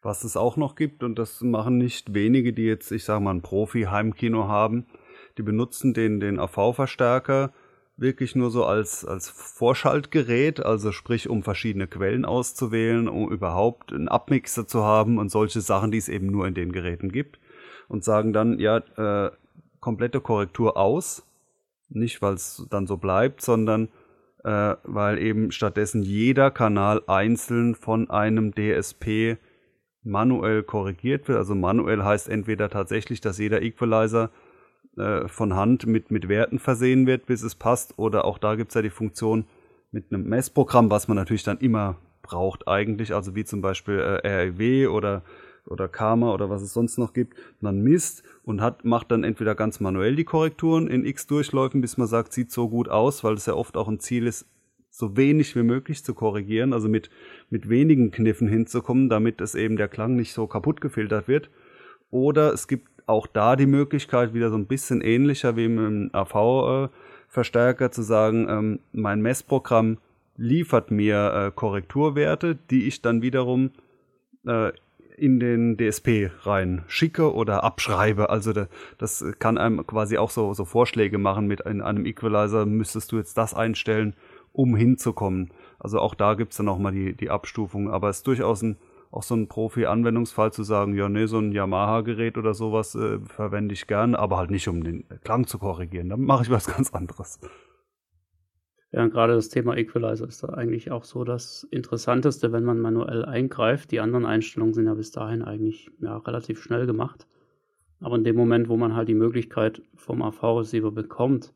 Was 0.00 0.24
es 0.24 0.36
auch 0.36 0.56
noch 0.56 0.74
gibt, 0.74 1.04
und 1.04 1.16
das 1.16 1.42
machen 1.42 1.78
nicht 1.78 2.12
wenige, 2.12 2.52
die 2.52 2.64
jetzt, 2.64 2.90
ich 2.90 3.04
sage 3.04 3.22
mal, 3.22 3.34
ein 3.34 3.42
Profi-Heimkino 3.42 4.48
haben, 4.48 4.86
die 5.38 5.42
benutzen 5.42 5.94
den, 5.94 6.18
den 6.18 6.40
AV-Verstärker 6.40 7.52
wirklich 7.96 8.34
nur 8.34 8.50
so 8.50 8.64
als, 8.64 9.04
als 9.04 9.28
Vorschaltgerät, 9.28 10.64
also 10.64 10.92
sprich, 10.92 11.28
um 11.28 11.42
verschiedene 11.42 11.86
Quellen 11.86 12.24
auszuwählen, 12.24 13.08
um 13.08 13.30
überhaupt 13.30 13.92
einen 13.92 14.08
Abmixer 14.08 14.66
zu 14.66 14.82
haben 14.82 15.18
und 15.18 15.30
solche 15.30 15.60
Sachen, 15.60 15.90
die 15.90 15.98
es 15.98 16.08
eben 16.08 16.26
nur 16.26 16.46
in 16.46 16.54
den 16.54 16.72
Geräten 16.72 17.10
gibt. 17.12 17.38
und 17.88 18.04
sagen 18.04 18.32
dann, 18.32 18.58
ja, 18.58 18.78
äh, 18.78 19.30
komplette 19.80 20.20
Korrektur 20.20 20.78
aus. 20.78 21.26
Nicht, 21.90 22.22
weil 22.22 22.34
es 22.34 22.66
dann 22.70 22.86
so 22.86 22.96
bleibt, 22.96 23.42
sondern 23.42 23.88
äh, 24.44 24.76
weil 24.84 25.18
eben 25.18 25.52
stattdessen 25.52 26.02
jeder 26.02 26.50
Kanal 26.50 27.02
einzeln 27.06 27.74
von 27.74 28.08
einem 28.08 28.54
DSP 28.54 29.36
manuell 30.02 30.62
korrigiert 30.62 31.28
wird. 31.28 31.38
Also 31.38 31.54
manuell 31.54 32.02
heißt 32.02 32.28
entweder 32.28 32.70
tatsächlich, 32.70 33.20
dass 33.20 33.38
jeder 33.38 33.60
Equalizer 33.62 34.30
äh, 34.96 35.28
von 35.28 35.54
Hand 35.54 35.86
mit, 35.86 36.10
mit 36.10 36.28
Werten 36.28 36.58
versehen 36.58 37.06
wird, 37.06 37.26
bis 37.26 37.42
es 37.42 37.54
passt, 37.54 37.98
oder 37.98 38.24
auch 38.24 38.38
da 38.38 38.54
gibt 38.54 38.70
es 38.70 38.74
ja 38.74 38.82
die 38.82 38.90
Funktion 38.90 39.44
mit 39.90 40.12
einem 40.12 40.28
Messprogramm, 40.28 40.90
was 40.90 41.08
man 41.08 41.16
natürlich 41.16 41.44
dann 41.44 41.58
immer 41.58 41.96
braucht 42.22 42.68
eigentlich, 42.68 43.14
also 43.14 43.34
wie 43.34 43.44
zum 43.44 43.60
Beispiel 43.60 43.98
äh, 43.98 44.28
REW 44.28 44.88
oder 44.88 45.22
oder 45.66 45.88
Karma 45.88 46.32
oder 46.32 46.50
was 46.50 46.62
es 46.62 46.72
sonst 46.72 46.98
noch 46.98 47.12
gibt, 47.12 47.36
man 47.60 47.80
misst 47.80 48.22
und 48.44 48.60
hat, 48.60 48.84
macht 48.84 49.10
dann 49.10 49.24
entweder 49.24 49.54
ganz 49.54 49.80
manuell 49.80 50.16
die 50.16 50.24
Korrekturen 50.24 50.88
in 50.88 51.04
X 51.04 51.26
Durchläufen, 51.26 51.80
bis 51.80 51.96
man 51.96 52.08
sagt, 52.08 52.32
sieht 52.32 52.50
so 52.50 52.68
gut 52.68 52.88
aus, 52.88 53.22
weil 53.22 53.34
es 53.34 53.46
ja 53.46 53.54
oft 53.54 53.76
auch 53.76 53.88
ein 53.88 54.00
Ziel 54.00 54.26
ist, 54.26 54.46
so 54.90 55.16
wenig 55.16 55.56
wie 55.56 55.62
möglich 55.62 56.04
zu 56.04 56.14
korrigieren, 56.14 56.72
also 56.72 56.88
mit, 56.88 57.10
mit 57.48 57.68
wenigen 57.68 58.10
Kniffen 58.10 58.48
hinzukommen, 58.48 59.08
damit 59.08 59.40
es 59.40 59.54
eben 59.54 59.76
der 59.76 59.88
Klang 59.88 60.16
nicht 60.16 60.32
so 60.32 60.46
kaputt 60.46 60.80
gefiltert 60.80 61.28
wird. 61.28 61.50
Oder 62.10 62.52
es 62.52 62.68
gibt 62.68 62.91
auch 63.12 63.26
da 63.26 63.56
die 63.56 63.66
Möglichkeit, 63.66 64.34
wieder 64.34 64.50
so 64.50 64.56
ein 64.56 64.66
bisschen 64.66 65.00
ähnlicher 65.00 65.56
wie 65.56 65.66
im 65.66 66.10
AV-Verstärker, 66.12 67.90
zu 67.90 68.02
sagen, 68.02 68.46
ähm, 68.48 68.80
mein 68.92 69.22
Messprogramm 69.22 69.98
liefert 70.36 70.90
mir 70.90 71.32
äh, 71.34 71.52
Korrekturwerte, 71.54 72.56
die 72.70 72.86
ich 72.86 73.02
dann 73.02 73.22
wiederum 73.22 73.70
äh, 74.46 74.72
in 75.16 75.38
den 75.38 75.76
DSP 75.76 76.30
rein 76.42 76.82
schicke 76.88 77.32
oder 77.32 77.62
abschreibe. 77.62 78.30
Also 78.30 78.52
da, 78.52 78.66
das 78.98 79.24
kann 79.38 79.58
einem 79.58 79.86
quasi 79.86 80.18
auch 80.18 80.30
so, 80.30 80.54
so 80.54 80.64
Vorschläge 80.64 81.18
machen 81.18 81.46
mit 81.46 81.60
in 81.60 81.80
einem 81.80 82.06
Equalizer, 82.06 82.66
müsstest 82.66 83.12
du 83.12 83.18
jetzt 83.18 83.36
das 83.36 83.54
einstellen, 83.54 84.16
um 84.52 84.74
hinzukommen. 84.74 85.50
Also 85.78 86.00
auch 86.00 86.14
da 86.14 86.34
gibt 86.34 86.52
es 86.52 86.56
dann 86.56 86.68
auch 86.68 86.78
mal 86.78 86.92
die, 86.92 87.14
die 87.14 87.30
Abstufung. 87.30 87.90
Aber 87.90 88.08
es 88.08 88.18
ist 88.18 88.26
durchaus 88.26 88.62
ein, 88.62 88.76
auch 89.12 89.22
so 89.22 89.34
ein 89.34 89.46
Profi-Anwendungsfall 89.46 90.52
zu 90.52 90.62
sagen, 90.62 90.94
ja, 90.94 91.08
nee, 91.08 91.26
so 91.26 91.38
ein 91.38 91.52
Yamaha-Gerät 91.52 92.38
oder 92.38 92.54
sowas 92.54 92.94
äh, 92.94 93.18
verwende 93.20 93.74
ich 93.74 93.86
gern, 93.86 94.14
aber 94.14 94.38
halt 94.38 94.50
nicht, 94.50 94.66
um 94.68 94.82
den 94.82 95.04
Klang 95.22 95.46
zu 95.46 95.58
korrigieren. 95.58 96.08
Dann 96.08 96.22
mache 96.22 96.44
ich 96.44 96.50
was 96.50 96.66
ganz 96.76 96.92
anderes. 96.94 97.38
Ja, 98.90 99.06
gerade 99.06 99.34
das 99.34 99.50
Thema 99.50 99.76
Equalizer 99.76 100.26
ist 100.26 100.42
da 100.42 100.48
eigentlich 100.48 100.90
auch 100.90 101.04
so 101.04 101.24
das 101.24 101.66
Interessanteste, 101.70 102.52
wenn 102.52 102.64
man 102.64 102.78
manuell 102.78 103.24
eingreift. 103.24 103.90
Die 103.90 104.00
anderen 104.00 104.24
Einstellungen 104.24 104.74
sind 104.74 104.86
ja 104.86 104.94
bis 104.94 105.10
dahin 105.10 105.42
eigentlich 105.42 105.90
ja, 106.00 106.16
relativ 106.16 106.62
schnell 106.62 106.86
gemacht. 106.86 107.26
Aber 108.00 108.16
in 108.16 108.24
dem 108.24 108.36
Moment, 108.36 108.68
wo 108.68 108.76
man 108.76 108.96
halt 108.96 109.08
die 109.08 109.14
Möglichkeit 109.14 109.82
vom 109.94 110.22
AV-Receiver 110.22 110.90
bekommt, 110.90 111.52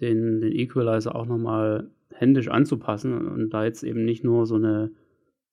den, 0.00 0.40
den 0.40 0.52
Equalizer 0.52 1.14
auch 1.14 1.26
nochmal 1.26 1.90
händisch 2.10 2.48
anzupassen 2.48 3.28
und 3.28 3.50
da 3.50 3.64
jetzt 3.64 3.82
eben 3.82 4.04
nicht 4.04 4.24
nur 4.24 4.46
so 4.46 4.56
eine, 4.56 4.90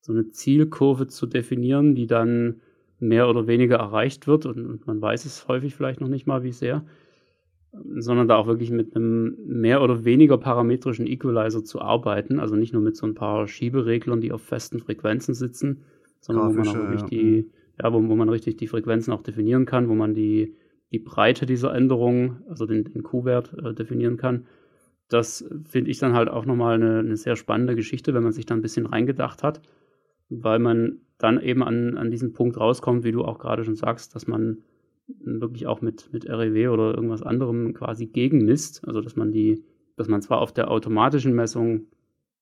so 0.04 0.12
eine 0.12 0.28
Zielkurve 0.28 1.06
zu 1.06 1.24
definieren, 1.24 1.94
die 1.94 2.06
dann 2.06 2.60
mehr 3.00 3.26
oder 3.26 3.46
weniger 3.46 3.76
erreicht 3.76 4.26
wird 4.26 4.44
und, 4.44 4.66
und 4.66 4.86
man 4.86 5.00
weiß 5.00 5.24
es 5.24 5.48
häufig 5.48 5.74
vielleicht 5.74 6.02
noch 6.02 6.08
nicht 6.08 6.26
mal, 6.26 6.42
wie 6.42 6.52
sehr, 6.52 6.84
sondern 7.72 8.28
da 8.28 8.36
auch 8.36 8.46
wirklich 8.46 8.70
mit 8.70 8.94
einem 8.94 9.34
mehr 9.46 9.80
oder 9.80 10.04
weniger 10.04 10.36
parametrischen 10.36 11.06
Equalizer 11.06 11.64
zu 11.64 11.80
arbeiten. 11.80 12.38
Also 12.38 12.54
nicht 12.54 12.74
nur 12.74 12.82
mit 12.82 12.96
so 12.96 13.06
ein 13.06 13.14
paar 13.14 13.48
Schiebereglern, 13.48 14.20
die 14.20 14.30
auf 14.30 14.42
festen 14.42 14.78
Frequenzen 14.78 15.32
sitzen, 15.32 15.84
sondern 16.20 16.54
Grafische, 16.54 16.74
wo 16.74 16.82
man 16.82 16.86
auch 16.86 16.90
wirklich 16.90 17.00
ja. 17.00 17.08
die, 17.08 17.50
ja, 17.82 17.92
wo, 17.94 18.06
wo, 18.06 18.14
man 18.14 18.28
richtig 18.28 18.58
die 18.58 18.66
Frequenzen 18.66 19.10
auch 19.10 19.22
definieren 19.22 19.64
kann, 19.64 19.88
wo 19.88 19.94
man 19.94 20.12
die, 20.12 20.54
die 20.92 20.98
Breite 20.98 21.46
dieser 21.46 21.74
Änderung, 21.74 22.42
also 22.46 22.66
den, 22.66 22.84
den 22.84 23.02
Q-Wert 23.02 23.54
äh, 23.54 23.72
definieren 23.72 24.18
kann. 24.18 24.46
Das 25.08 25.48
finde 25.64 25.90
ich 25.90 25.98
dann 25.98 26.12
halt 26.12 26.28
auch 26.28 26.44
nochmal 26.44 26.74
eine, 26.74 26.98
eine 26.98 27.16
sehr 27.16 27.36
spannende 27.36 27.74
Geschichte, 27.74 28.12
wenn 28.12 28.22
man 28.22 28.32
sich 28.32 28.44
da 28.44 28.54
ein 28.54 28.62
bisschen 28.62 28.84
reingedacht 28.84 29.42
hat, 29.42 29.62
weil 30.28 30.58
man 30.58 31.00
dann 31.18 31.40
eben 31.40 31.62
an, 31.62 31.96
an 31.96 32.10
diesen 32.10 32.32
Punkt 32.32 32.58
rauskommt, 32.58 33.04
wie 33.04 33.12
du 33.12 33.24
auch 33.24 33.38
gerade 33.38 33.64
schon 33.64 33.76
sagst, 33.76 34.14
dass 34.14 34.26
man 34.26 34.58
wirklich 35.06 35.66
auch 35.66 35.80
mit, 35.80 36.12
mit 36.12 36.28
REW 36.28 36.68
oder 36.70 36.94
irgendwas 36.94 37.22
anderem 37.22 37.74
quasi 37.74 38.06
gegenmisst. 38.06 38.86
Also 38.86 39.00
dass 39.00 39.16
man 39.16 39.32
die, 39.32 39.64
dass 39.96 40.08
man 40.08 40.22
zwar 40.22 40.40
auf 40.40 40.52
der 40.52 40.70
automatischen 40.70 41.34
Messung 41.34 41.86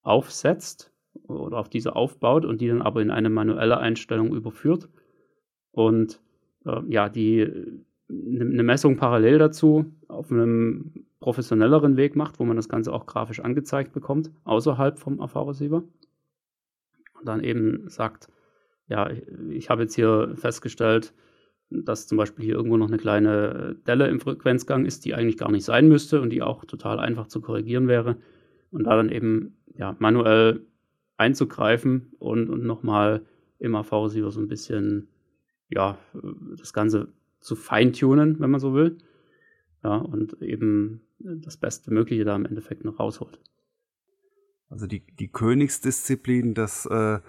aufsetzt 0.01 0.91
oder 1.27 1.57
auf 1.57 1.69
diese 1.69 1.95
aufbaut 1.95 2.45
und 2.45 2.61
die 2.61 2.67
dann 2.67 2.81
aber 2.81 3.01
in 3.01 3.11
eine 3.11 3.29
manuelle 3.29 3.77
Einstellung 3.77 4.33
überführt. 4.33 4.89
Und 5.71 6.21
äh, 6.65 6.81
ja, 6.87 7.09
die 7.09 7.47
eine 8.09 8.63
Messung 8.63 8.97
parallel 8.97 9.39
dazu 9.39 9.85
auf 10.07 10.31
einem 10.31 11.05
professionelleren 11.19 11.97
Weg 11.97 12.15
macht, 12.15 12.39
wo 12.39 12.45
man 12.45 12.57
das 12.57 12.69
Ganze 12.69 12.93
auch 12.93 13.05
grafisch 13.05 13.39
angezeigt 13.39 13.93
bekommt, 13.93 14.31
außerhalb 14.43 14.99
vom 14.99 15.21
AV-Receiver. 15.21 15.83
Dann 17.25 17.43
eben 17.43 17.89
sagt, 17.89 18.29
ja, 18.87 19.09
ich, 19.09 19.23
ich 19.49 19.69
habe 19.69 19.83
jetzt 19.83 19.95
hier 19.95 20.33
festgestellt, 20.35 21.13
dass 21.69 22.07
zum 22.07 22.17
Beispiel 22.17 22.45
hier 22.45 22.55
irgendwo 22.55 22.77
noch 22.77 22.87
eine 22.87 22.97
kleine 22.97 23.75
Delle 23.87 24.07
im 24.07 24.19
Frequenzgang 24.19 24.85
ist, 24.85 25.05
die 25.05 25.13
eigentlich 25.13 25.37
gar 25.37 25.51
nicht 25.51 25.65
sein 25.65 25.87
müsste 25.87 26.21
und 26.21 26.29
die 26.29 26.41
auch 26.41 26.65
total 26.65 26.99
einfach 26.99 27.27
zu 27.27 27.41
korrigieren 27.41 27.87
wäre. 27.87 28.17
Und 28.71 28.85
da 28.85 28.95
dann 28.95 29.09
eben 29.09 29.57
ja, 29.75 29.95
manuell 29.99 30.65
einzugreifen 31.17 32.11
und, 32.19 32.49
und 32.49 32.63
nochmal 32.63 33.25
im 33.59 33.75
AV-Receiver 33.75 34.31
so 34.31 34.39
ein 34.39 34.47
bisschen 34.47 35.07
ja, 35.69 35.97
das 36.57 36.73
Ganze 36.73 37.07
zu 37.39 37.55
feintunen, 37.55 38.39
wenn 38.39 38.51
man 38.51 38.59
so 38.59 38.73
will. 38.73 38.97
Ja, 39.83 39.97
und 39.97 40.41
eben 40.41 41.01
das 41.19 41.57
Beste 41.57 41.91
Mögliche 41.91 42.23
da 42.23 42.35
im 42.35 42.45
Endeffekt 42.45 42.85
noch 42.85 42.99
rausholt. 42.99 43.39
Also 44.73 44.87
die, 44.87 45.03
die 45.19 45.27
Königsdisziplin 45.27 46.55
des, 46.55 46.87
äh, 46.87 47.19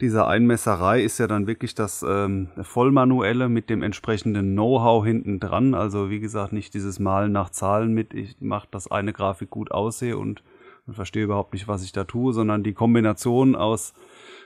dieser 0.00 0.28
Einmesserei 0.28 1.02
ist 1.02 1.18
ja 1.18 1.26
dann 1.26 1.48
wirklich 1.48 1.74
das 1.74 2.04
ähm, 2.08 2.50
Vollmanuelle 2.62 3.48
mit 3.48 3.70
dem 3.70 3.82
entsprechenden 3.82 4.52
Know-how 4.52 5.04
hinten 5.04 5.40
dran. 5.40 5.74
Also 5.74 6.10
wie 6.10 6.20
gesagt, 6.20 6.52
nicht 6.52 6.74
dieses 6.74 7.00
Malen 7.00 7.32
nach 7.32 7.50
Zahlen 7.50 7.92
mit, 7.92 8.14
ich 8.14 8.40
mache 8.40 8.68
das 8.70 8.88
eine 8.88 9.12
Grafik 9.12 9.50
gut 9.50 9.72
aussehe 9.72 10.16
und, 10.16 10.44
und 10.86 10.94
verstehe 10.94 11.24
überhaupt 11.24 11.54
nicht, 11.54 11.66
was 11.66 11.82
ich 11.82 11.90
da 11.90 12.04
tue, 12.04 12.32
sondern 12.32 12.62
die 12.62 12.72
Kombination 12.72 13.56
aus, 13.56 13.94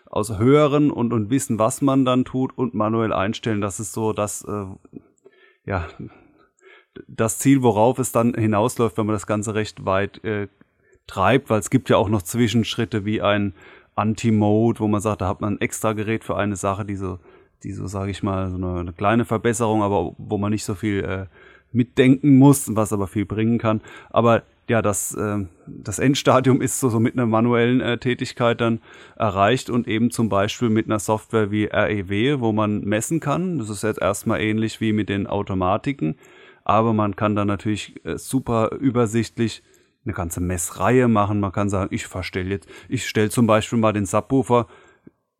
aus 0.07 0.39
Hören 0.39 0.91
und, 0.91 1.13
und 1.13 1.29
Wissen, 1.29 1.59
was 1.59 1.83
man 1.83 2.07
dann 2.07 2.25
tut 2.25 2.57
und 2.57 2.73
manuell 2.73 3.13
einstellen, 3.13 3.61
das 3.61 3.81
ist 3.81 3.93
so 3.93 4.15
das, 4.15 4.45
äh, 4.45 4.65
ja, 5.67 5.87
das 7.07 7.39
Ziel, 7.39 7.63
worauf 7.63 7.99
es 7.99 8.13
dann 8.13 8.33
hinausläuft, 8.33 8.97
wenn 8.97 9.05
man 9.05 9.15
das 9.15 9.27
Ganze 9.27 9.55
recht 9.55 9.85
weit 9.85 10.25
äh, 10.25 10.49
treibt, 11.07 11.51
weil 11.51 11.61
es 11.61 11.71
gibt 11.71 11.89
ja 11.89 11.97
auch 11.97 12.09
noch 12.09 12.23
Zwischenschritte 12.23 13.05
wie 13.05 13.23
ein 13.23 13.55
Anti-Mode, 13.95 14.81
wo 14.81 14.89
man 14.89 15.01
sagt, 15.01 15.23
da 15.23 15.29
hat 15.29 15.41
man 15.41 15.55
ein 15.55 15.61
extra 15.61 15.93
Gerät 15.93 16.25
für 16.25 16.37
eine 16.37 16.57
Sache, 16.57 16.85
die 16.85 16.97
so, 16.97 17.19
die 17.63 17.73
so, 17.73 17.87
sage 17.87 18.11
ich 18.11 18.23
mal, 18.23 18.51
so 18.51 18.57
eine, 18.57 18.81
eine, 18.81 18.93
kleine 18.93 19.25
Verbesserung, 19.25 19.83
aber 19.83 20.15
wo 20.19 20.39
man 20.39 20.53
nicht 20.53 20.65
so 20.65 20.75
viel 20.75 21.03
äh, 21.03 21.27
mitdenken 21.73 22.37
muss, 22.37 22.75
was 22.75 22.93
aber 22.93 23.07
viel 23.07 23.25
bringen 23.25 23.59
kann. 23.59 23.81
Aber 24.11 24.43
ja, 24.69 24.83
das, 24.83 25.15
äh, 25.15 25.47
das 25.67 25.99
Endstadium 25.99 26.61
ist 26.61 26.81
so, 26.81 26.89
so 26.89 27.01
mit 27.01 27.15
einer 27.15 27.27
manuellen 27.27 27.81
äh, 27.81 27.99
Tätigkeit 27.99 28.61
dann 28.61 28.81
erreicht 29.17 29.71
und 29.71 29.87
eben 29.87 30.11
zum 30.11 30.29
Beispiel 30.29 30.69
mit 30.69 30.87
einer 30.87 30.99
Software 30.99 31.51
wie 31.51 31.65
REW, 31.65 32.41
wo 32.41 32.53
man 32.53 32.81
messen 32.81 33.21
kann. 33.21 33.59
Das 33.59 33.71
ist 33.71 33.83
jetzt 33.83 34.03
erstmal 34.03 34.41
ähnlich 34.41 34.81
wie 34.81 34.93
mit 34.93 35.09
den 35.09 35.27
Automatiken, 35.27 36.17
aber 36.65 36.93
man 36.93 37.17
kann 37.17 37.37
dann 37.37 37.47
natürlich 37.47 37.95
äh, 38.05 38.19
super 38.19 38.73
übersichtlich 38.79 39.63
eine 40.07 40.15
ganze 40.15 40.41
Messreihe 40.41 41.09
machen. 41.09 41.41
Man 41.41 41.53
kann 41.53 41.69
sagen, 41.69 41.89
ich 41.93 42.07
verstelle 42.07 42.51
jetzt, 42.51 42.69
ich 42.89 43.07
stelle 43.07 43.29
zum 43.29 43.47
Beispiel 43.47 43.79
mal 43.79 43.93
den 43.93 44.07
Subwoofer 44.07 44.67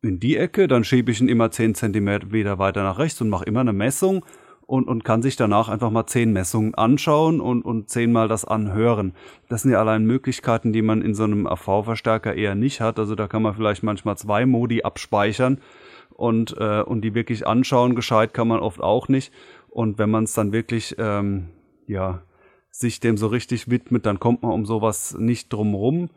in 0.01 0.19
die 0.19 0.37
Ecke, 0.37 0.67
dann 0.67 0.83
schiebe 0.83 1.11
ich 1.11 1.21
ihn 1.21 1.27
immer 1.29 1.49
10 1.49 1.73
cm 1.75 2.31
weiter 2.59 2.83
nach 2.83 2.99
rechts 2.99 3.19
und 3.21 3.29
mache 3.29 3.45
immer 3.45 3.61
eine 3.61 3.73
Messung 3.73 4.23
und, 4.67 4.87
und 4.87 5.03
kann 5.03 5.21
sich 5.21 5.37
danach 5.37 5.69
einfach 5.69 5.89
mal 5.89 6.05
10 6.05 6.31
Messungen 6.33 6.75
anschauen 6.75 7.41
und, 7.41 7.63
und 7.63 7.89
10 7.89 8.11
mal 8.11 8.27
das 8.27 8.45
anhören. 8.45 9.13
Das 9.49 9.63
sind 9.63 9.71
ja 9.71 9.79
allein 9.79 10.05
Möglichkeiten, 10.05 10.73
die 10.73 10.81
man 10.81 11.01
in 11.01 11.15
so 11.15 11.23
einem 11.23 11.47
AV-Verstärker 11.47 12.35
eher 12.35 12.53
nicht 12.53 12.81
hat. 12.81 12.99
Also 12.99 13.15
da 13.15 13.27
kann 13.27 13.41
man 13.41 13.55
vielleicht 13.55 13.81
manchmal 13.81 14.17
zwei 14.17 14.45
Modi 14.45 14.83
abspeichern 14.83 15.61
und, 16.11 16.55
äh, 16.59 16.81
und 16.81 17.01
die 17.01 17.15
wirklich 17.15 17.47
anschauen. 17.47 17.95
Gescheit 17.95 18.33
kann 18.33 18.49
man 18.49 18.59
oft 18.59 18.81
auch 18.81 19.07
nicht. 19.07 19.31
Und 19.69 19.97
wenn 19.97 20.11
man 20.11 20.25
es 20.25 20.33
dann 20.33 20.51
wirklich, 20.51 20.95
ähm, 20.99 21.47
ja, 21.87 22.21
sich 22.71 22.99
dem 22.99 23.17
so 23.17 23.27
richtig 23.27 23.69
widmet, 23.69 24.05
dann 24.05 24.19
kommt 24.19 24.43
man 24.43 24.51
um 24.51 24.65
sowas 24.65 25.15
nicht 25.17 25.51
drum 25.51 25.73
rum. 25.73 26.09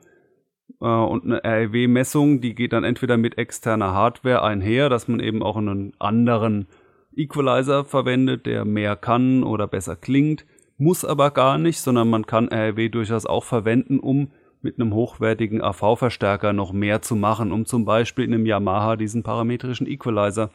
Äh, 0.81 0.87
und 0.87 1.25
eine 1.25 1.43
REW-Messung, 1.45 2.41
die 2.41 2.55
geht 2.55 2.73
dann 2.73 2.85
entweder 2.85 3.17
mit 3.17 3.39
externer 3.39 3.93
Hardware 3.93 4.43
einher, 4.43 4.89
dass 4.89 5.09
man 5.09 5.21
eben 5.21 5.43
auch 5.43 5.57
einen 5.57 5.93
anderen 5.99 6.67
Equalizer 7.15 7.85
verwendet, 7.85 8.47
der 8.47 8.65
mehr 8.65 8.97
kann 8.97 9.43
oder 9.43 9.67
besser 9.67 9.97
klingt, 9.97 10.47
muss 10.79 11.05
aber 11.05 11.31
gar 11.31 11.59
nicht, 11.59 11.81
sondern 11.81 12.09
man 12.09 12.27
kann 12.27 12.49
REW 12.49 12.89
durchaus 12.89 13.27
auch 13.27 13.45
verwenden, 13.45 14.01
um 14.01 14.31
mit 14.63 14.79
einem 14.79 14.95
hochwertigen 14.95 15.63
AV-Verstärker 15.63 16.53
noch 16.53 16.73
mehr 16.73 17.03
zu 17.03 17.17
machen, 17.17 17.53
um 17.53 17.67
zum 17.67 17.85
Beispiel 17.85 18.25
in 18.25 18.35
einem 18.35 18.47
Yamaha 18.47 18.97
diesen 18.97 19.23
parametrischen 19.23 19.87
Equalizer 19.87 20.51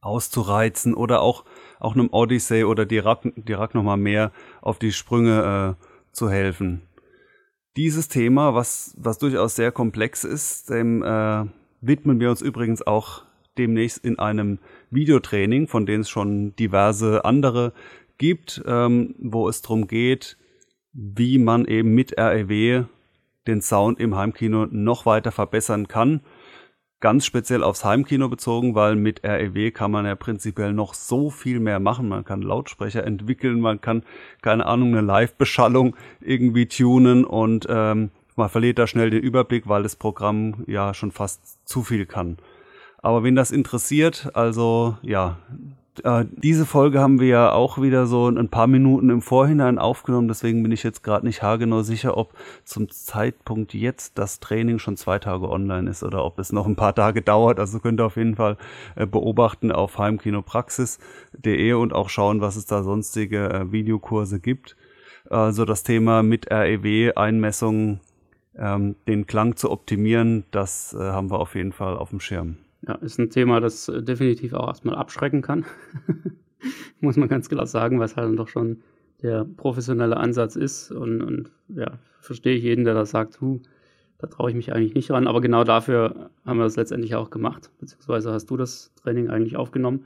auszureizen 0.00 0.94
oder 0.94 1.22
auch, 1.22 1.44
auch 1.80 1.94
einem 1.94 2.08
Odyssey 2.10 2.64
oder 2.64 2.86
Dirac, 2.86 3.22
Dirac 3.36 3.74
nochmal 3.74 3.96
mehr 3.96 4.32
auf 4.60 4.78
die 4.78 4.92
Sprünge 4.92 5.76
äh, 5.80 6.12
zu 6.12 6.30
helfen. 6.30 6.82
Dieses 7.76 8.08
Thema, 8.08 8.54
was, 8.54 8.94
was 8.98 9.18
durchaus 9.18 9.56
sehr 9.56 9.72
komplex 9.72 10.24
ist, 10.24 10.70
dem 10.70 11.02
äh, 11.02 11.44
widmen 11.80 12.20
wir 12.20 12.30
uns 12.30 12.40
übrigens 12.40 12.86
auch 12.86 13.24
demnächst 13.58 14.04
in 14.04 14.18
einem 14.18 14.58
Videotraining, 14.90 15.68
von 15.68 15.86
dem 15.86 16.02
es 16.02 16.08
schon 16.08 16.54
diverse 16.56 17.24
andere 17.24 17.72
gibt, 18.18 18.62
ähm, 18.66 19.14
wo 19.18 19.48
es 19.48 19.62
darum 19.62 19.88
geht, 19.88 20.36
wie 20.92 21.38
man 21.38 21.64
eben 21.64 21.94
mit 21.94 22.18
REW 22.18 22.84
den 23.46 23.60
Sound 23.60 24.00
im 24.00 24.16
Heimkino 24.16 24.66
noch 24.70 25.06
weiter 25.06 25.32
verbessern 25.32 25.88
kann. 25.88 26.20
Ganz 27.00 27.26
speziell 27.26 27.62
aufs 27.62 27.84
Heimkino 27.84 28.28
bezogen, 28.28 28.74
weil 28.74 28.96
mit 28.96 29.22
REW 29.24 29.70
kann 29.72 29.90
man 29.90 30.06
ja 30.06 30.14
prinzipiell 30.14 30.72
noch 30.72 30.94
so 30.94 31.28
viel 31.28 31.60
mehr 31.60 31.78
machen. 31.78 32.08
Man 32.08 32.24
kann 32.24 32.40
Lautsprecher 32.40 33.04
entwickeln, 33.04 33.60
man 33.60 33.80
kann, 33.80 34.04
keine 34.40 34.64
Ahnung, 34.64 34.88
eine 34.88 35.02
Live-Beschallung 35.02 35.96
irgendwie 36.20 36.66
tunen 36.66 37.24
und 37.24 37.66
ähm, 37.68 38.10
man 38.36 38.48
verliert 38.48 38.78
da 38.78 38.86
schnell 38.86 39.10
den 39.10 39.22
Überblick, 39.22 39.68
weil 39.68 39.82
das 39.82 39.96
Programm 39.96 40.64
ja 40.66 40.94
schon 40.94 41.12
fast 41.12 41.68
zu 41.68 41.82
viel 41.82 42.06
kann. 42.06 42.38
Aber 42.98 43.22
wen 43.22 43.36
das 43.36 43.50
interessiert, 43.50 44.30
also 44.34 44.96
ja, 45.02 45.38
äh, 46.02 46.24
diese 46.30 46.66
Folge 46.66 47.00
haben 47.00 47.20
wir 47.20 47.28
ja 47.28 47.52
auch 47.52 47.80
wieder 47.80 48.06
so 48.06 48.28
ein 48.28 48.48
paar 48.48 48.66
Minuten 48.66 49.10
im 49.10 49.22
Vorhinein 49.22 49.78
aufgenommen, 49.78 50.28
deswegen 50.28 50.62
bin 50.62 50.72
ich 50.72 50.82
jetzt 50.82 51.04
gerade 51.04 51.24
nicht 51.24 51.42
haargenau 51.42 51.82
sicher, 51.82 52.16
ob 52.16 52.34
zum 52.64 52.90
Zeitpunkt 52.90 53.74
jetzt 53.74 54.18
das 54.18 54.40
Training 54.40 54.78
schon 54.78 54.96
zwei 54.96 55.18
Tage 55.18 55.48
online 55.48 55.88
ist 55.88 56.02
oder 56.02 56.24
ob 56.24 56.38
es 56.38 56.52
noch 56.52 56.66
ein 56.66 56.74
paar 56.74 56.94
Tage 56.94 57.22
dauert. 57.22 57.60
Also 57.60 57.78
könnt 57.78 58.00
ihr 58.00 58.06
auf 58.06 58.16
jeden 58.16 58.34
Fall 58.34 58.56
äh, 58.96 59.06
beobachten 59.06 59.70
auf 59.70 59.98
heimkinopraxis.de 59.98 61.72
und 61.74 61.92
auch 61.92 62.08
schauen, 62.08 62.40
was 62.40 62.56
es 62.56 62.66
da 62.66 62.82
sonstige 62.82 63.50
äh, 63.50 63.72
Videokurse 63.72 64.40
gibt. 64.40 64.76
Also 65.30 65.64
das 65.64 65.84
Thema 65.84 66.22
mit 66.22 66.50
REW-Einmessungen, 66.50 68.00
ähm, 68.56 68.96
den 69.06 69.26
Klang 69.26 69.56
zu 69.56 69.70
optimieren, 69.70 70.44
das 70.50 70.94
haben 70.98 71.30
wir 71.30 71.38
auf 71.38 71.54
jeden 71.54 71.72
Fall 71.72 71.96
auf 71.96 72.10
dem 72.10 72.20
Schirm. 72.20 72.63
Ja, 72.86 72.94
ist 72.96 73.18
ein 73.18 73.30
Thema, 73.30 73.60
das 73.60 73.88
äh, 73.88 74.02
definitiv 74.02 74.52
auch 74.52 74.68
erstmal 74.68 74.96
abschrecken 74.96 75.42
kann. 75.42 75.64
Muss 77.00 77.16
man 77.16 77.28
ganz 77.28 77.48
klar 77.48 77.66
sagen, 77.66 78.00
was 78.00 78.16
halt 78.16 78.38
doch 78.38 78.48
schon 78.48 78.82
der 79.22 79.44
professionelle 79.44 80.16
Ansatz 80.16 80.56
ist. 80.56 80.90
Und, 80.90 81.22
und 81.22 81.50
ja, 81.68 81.98
verstehe 82.20 82.56
ich 82.56 82.62
jeden, 82.62 82.84
der 82.84 82.94
das 82.94 83.10
sagt, 83.10 83.40
hu, 83.40 83.60
da 84.18 84.26
traue 84.26 84.50
ich 84.50 84.56
mich 84.56 84.72
eigentlich 84.72 84.94
nicht 84.94 85.10
ran. 85.10 85.26
Aber 85.26 85.40
genau 85.40 85.64
dafür 85.64 86.30
haben 86.44 86.58
wir 86.58 86.64
das 86.64 86.76
letztendlich 86.76 87.14
auch 87.14 87.30
gemacht, 87.30 87.70
beziehungsweise 87.80 88.32
hast 88.32 88.46
du 88.46 88.56
das 88.56 88.92
Training 88.96 89.30
eigentlich 89.30 89.56
aufgenommen. 89.56 90.04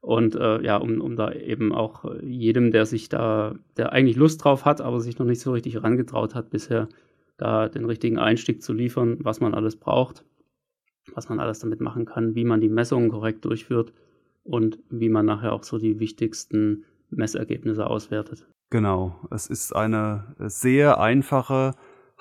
Und 0.00 0.34
äh, 0.34 0.62
ja, 0.62 0.78
um, 0.78 1.02
um 1.02 1.16
da 1.16 1.32
eben 1.32 1.74
auch 1.74 2.04
jedem, 2.22 2.70
der 2.70 2.86
sich 2.86 3.10
da, 3.10 3.56
der 3.76 3.92
eigentlich 3.92 4.16
Lust 4.16 4.42
drauf 4.42 4.64
hat, 4.64 4.80
aber 4.80 5.00
sich 5.00 5.18
noch 5.18 5.26
nicht 5.26 5.40
so 5.40 5.52
richtig 5.52 5.74
herangetraut 5.74 6.34
hat 6.34 6.48
bisher, 6.48 6.88
da 7.36 7.68
den 7.68 7.84
richtigen 7.84 8.18
Einstieg 8.18 8.62
zu 8.62 8.72
liefern, 8.72 9.18
was 9.20 9.40
man 9.40 9.54
alles 9.54 9.76
braucht 9.76 10.24
was 11.14 11.28
man 11.28 11.40
alles 11.40 11.60
damit 11.60 11.80
machen 11.80 12.04
kann, 12.04 12.34
wie 12.34 12.44
man 12.44 12.60
die 12.60 12.68
Messungen 12.68 13.10
korrekt 13.10 13.44
durchführt 13.44 13.92
und 14.44 14.78
wie 14.88 15.08
man 15.08 15.26
nachher 15.26 15.52
auch 15.52 15.64
so 15.64 15.78
die 15.78 16.00
wichtigsten 16.00 16.84
Messergebnisse 17.10 17.86
auswertet. 17.86 18.46
Genau, 18.70 19.16
es 19.30 19.46
ist 19.46 19.74
eine 19.74 20.34
sehr 20.38 21.00
einfache, 21.00 21.74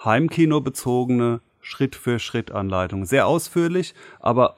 heimkinobezogene 0.03 1.41
Schritt-für-Schritt-Anleitung. 1.61 3.05
Sehr 3.05 3.27
ausführlich, 3.27 3.93
aber 4.19 4.57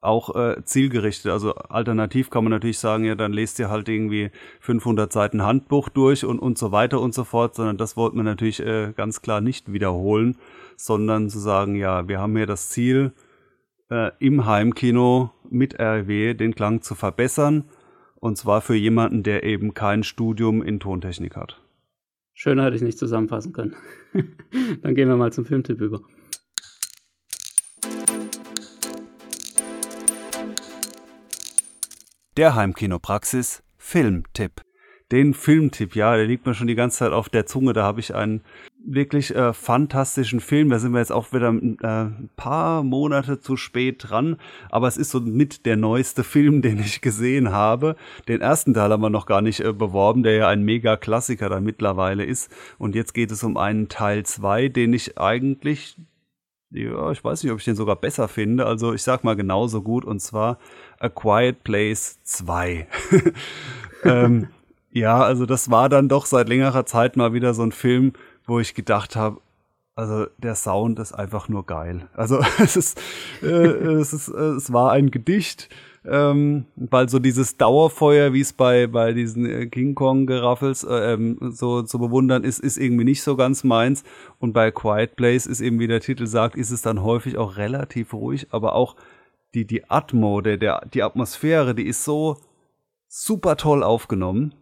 auch 0.00 0.34
äh, 0.34 0.64
zielgerichtet. 0.64 1.30
Also 1.30 1.54
alternativ 1.54 2.30
kann 2.30 2.44
man 2.44 2.50
natürlich 2.52 2.78
sagen, 2.78 3.04
ja, 3.04 3.14
dann 3.14 3.32
lest 3.32 3.58
ihr 3.58 3.68
halt 3.68 3.88
irgendwie 3.88 4.30
500 4.60 5.12
Seiten 5.12 5.42
Handbuch 5.42 5.88
durch 5.88 6.24
und, 6.24 6.38
und 6.38 6.56
so 6.56 6.72
weiter 6.72 7.00
und 7.00 7.14
so 7.14 7.24
fort, 7.24 7.54
sondern 7.54 7.76
das 7.76 7.96
wollten 7.96 8.16
wir 8.16 8.22
natürlich 8.22 8.60
äh, 8.60 8.92
ganz 8.96 9.20
klar 9.20 9.40
nicht 9.40 9.72
wiederholen, 9.72 10.38
sondern 10.76 11.28
zu 11.28 11.38
sagen, 11.38 11.74
ja, 11.74 12.08
wir 12.08 12.18
haben 12.18 12.36
hier 12.36 12.46
das 12.46 12.70
Ziel, 12.70 13.12
äh, 13.90 14.10
im 14.18 14.46
Heimkino 14.46 15.30
mit 15.50 15.78
RW 15.78 16.34
den 16.34 16.54
Klang 16.54 16.82
zu 16.82 16.94
verbessern. 16.94 17.64
Und 18.16 18.36
zwar 18.36 18.60
für 18.60 18.74
jemanden, 18.74 19.22
der 19.22 19.44
eben 19.44 19.74
kein 19.74 20.02
Studium 20.02 20.62
in 20.62 20.80
Tontechnik 20.80 21.36
hat. 21.36 21.60
Schöner 22.34 22.64
hätte 22.64 22.76
ich 22.76 22.82
nicht 22.82 22.98
zusammenfassen 22.98 23.52
können. 23.52 23.74
Dann 24.82 24.94
gehen 24.94 25.08
wir 25.08 25.16
mal 25.16 25.32
zum 25.32 25.44
Filmtipp 25.44 25.80
über. 25.80 26.00
Der 32.36 32.54
Heimkinopraxis 32.54 33.62
Filmtipp 33.76 34.62
den 35.12 35.34
Filmtipp, 35.34 35.96
ja, 35.96 36.16
der 36.16 36.26
liegt 36.26 36.46
mir 36.46 36.54
schon 36.54 36.68
die 36.68 36.74
ganze 36.74 36.98
Zeit 36.98 37.12
auf 37.12 37.28
der 37.28 37.46
Zunge. 37.46 37.72
Da 37.72 37.82
habe 37.82 38.00
ich 38.00 38.14
einen 38.14 38.42
wirklich 38.84 39.34
äh, 39.34 39.52
fantastischen 39.52 40.40
Film. 40.40 40.70
Da 40.70 40.78
sind 40.78 40.92
wir 40.92 41.00
jetzt 41.00 41.12
auch 41.12 41.32
wieder 41.32 41.48
äh, 41.48 41.86
ein 41.86 42.30
paar 42.36 42.82
Monate 42.82 43.40
zu 43.40 43.56
spät 43.56 44.08
dran. 44.08 44.36
Aber 44.70 44.88
es 44.88 44.96
ist 44.96 45.10
so 45.10 45.20
mit 45.20 45.66
der 45.66 45.76
neueste 45.76 46.24
Film, 46.24 46.62
den 46.62 46.78
ich 46.78 47.00
gesehen 47.00 47.52
habe. 47.52 47.96
Den 48.28 48.40
ersten 48.40 48.74
Teil 48.74 48.90
haben 48.90 49.02
wir 49.02 49.10
noch 49.10 49.26
gar 49.26 49.42
nicht 49.42 49.60
äh, 49.60 49.72
beworben, 49.72 50.22
der 50.22 50.34
ja 50.34 50.48
ein 50.48 50.64
Mega-Klassiker 50.64 51.48
da 51.48 51.60
mittlerweile 51.60 52.24
ist. 52.24 52.50
Und 52.78 52.94
jetzt 52.94 53.14
geht 53.14 53.30
es 53.30 53.42
um 53.42 53.56
einen 53.56 53.88
Teil 53.88 54.24
zwei, 54.24 54.68
den 54.68 54.92
ich 54.92 55.18
eigentlich 55.18 55.96
ja, 56.72 57.10
ich 57.10 57.24
weiß 57.24 57.42
nicht, 57.42 57.52
ob 57.52 57.58
ich 57.58 57.64
den 57.64 57.74
sogar 57.74 57.96
besser 57.96 58.28
finde. 58.28 58.64
Also 58.64 58.94
ich 58.94 59.02
sag 59.02 59.24
mal 59.24 59.34
genauso 59.34 59.82
gut 59.82 60.04
und 60.04 60.20
zwar 60.20 60.58
A 61.00 61.08
Quiet 61.08 61.64
Place 61.64 62.20
2. 62.22 62.86
ähm, 64.04 64.48
ja, 64.92 65.20
also 65.22 65.46
das 65.46 65.70
war 65.70 65.88
dann 65.88 66.08
doch 66.08 66.26
seit 66.26 66.48
längerer 66.48 66.86
Zeit 66.86 67.16
mal 67.16 67.32
wieder 67.32 67.54
so 67.54 67.62
ein 67.62 67.72
Film, 67.72 68.12
wo 68.50 68.58
ich 68.58 68.74
gedacht 68.74 69.14
habe, 69.14 69.40
also 69.94 70.26
der 70.38 70.56
Sound 70.56 70.98
ist 70.98 71.12
einfach 71.12 71.48
nur 71.48 71.64
geil. 71.64 72.08
Also 72.14 72.40
es 72.58 72.76
ist, 72.76 73.00
äh, 73.42 73.46
es 73.46 74.12
ist, 74.12 74.28
äh, 74.28 74.56
es 74.56 74.72
war 74.72 74.92
ein 74.92 75.10
Gedicht, 75.10 75.68
ähm, 76.04 76.64
weil 76.74 77.08
so 77.08 77.18
dieses 77.18 77.58
Dauerfeuer, 77.58 78.32
wie 78.32 78.40
es 78.40 78.52
bei 78.52 78.86
bei 78.86 79.12
diesen 79.12 79.46
äh, 79.46 79.66
King 79.66 79.94
Kong 79.94 80.26
Geraffels 80.26 80.82
äh, 80.82 81.12
ähm, 81.12 81.38
so 81.52 81.82
zu 81.82 81.98
bewundern 81.98 82.42
ist, 82.42 82.58
ist 82.58 82.76
irgendwie 82.76 83.04
nicht 83.04 83.22
so 83.22 83.36
ganz 83.36 83.62
meins. 83.62 84.02
Und 84.38 84.52
bei 84.52 84.70
Quiet 84.70 85.14
Place 85.14 85.46
ist 85.46 85.60
eben, 85.60 85.78
wie 85.78 85.86
der 85.86 86.00
Titel 86.00 86.26
sagt, 86.26 86.56
ist 86.56 86.70
es 86.70 86.82
dann 86.82 87.02
häufig 87.02 87.38
auch 87.38 87.56
relativ 87.56 88.12
ruhig, 88.14 88.48
aber 88.50 88.74
auch 88.74 88.96
die 89.54 89.66
die 89.66 89.88
Atmo, 89.90 90.40
der, 90.40 90.56
der 90.56 90.86
die 90.92 91.02
Atmosphäre, 91.02 91.74
die 91.74 91.86
ist 91.86 92.04
so 92.04 92.38
super 93.06 93.56
toll 93.56 93.82
aufgenommen 93.82 94.54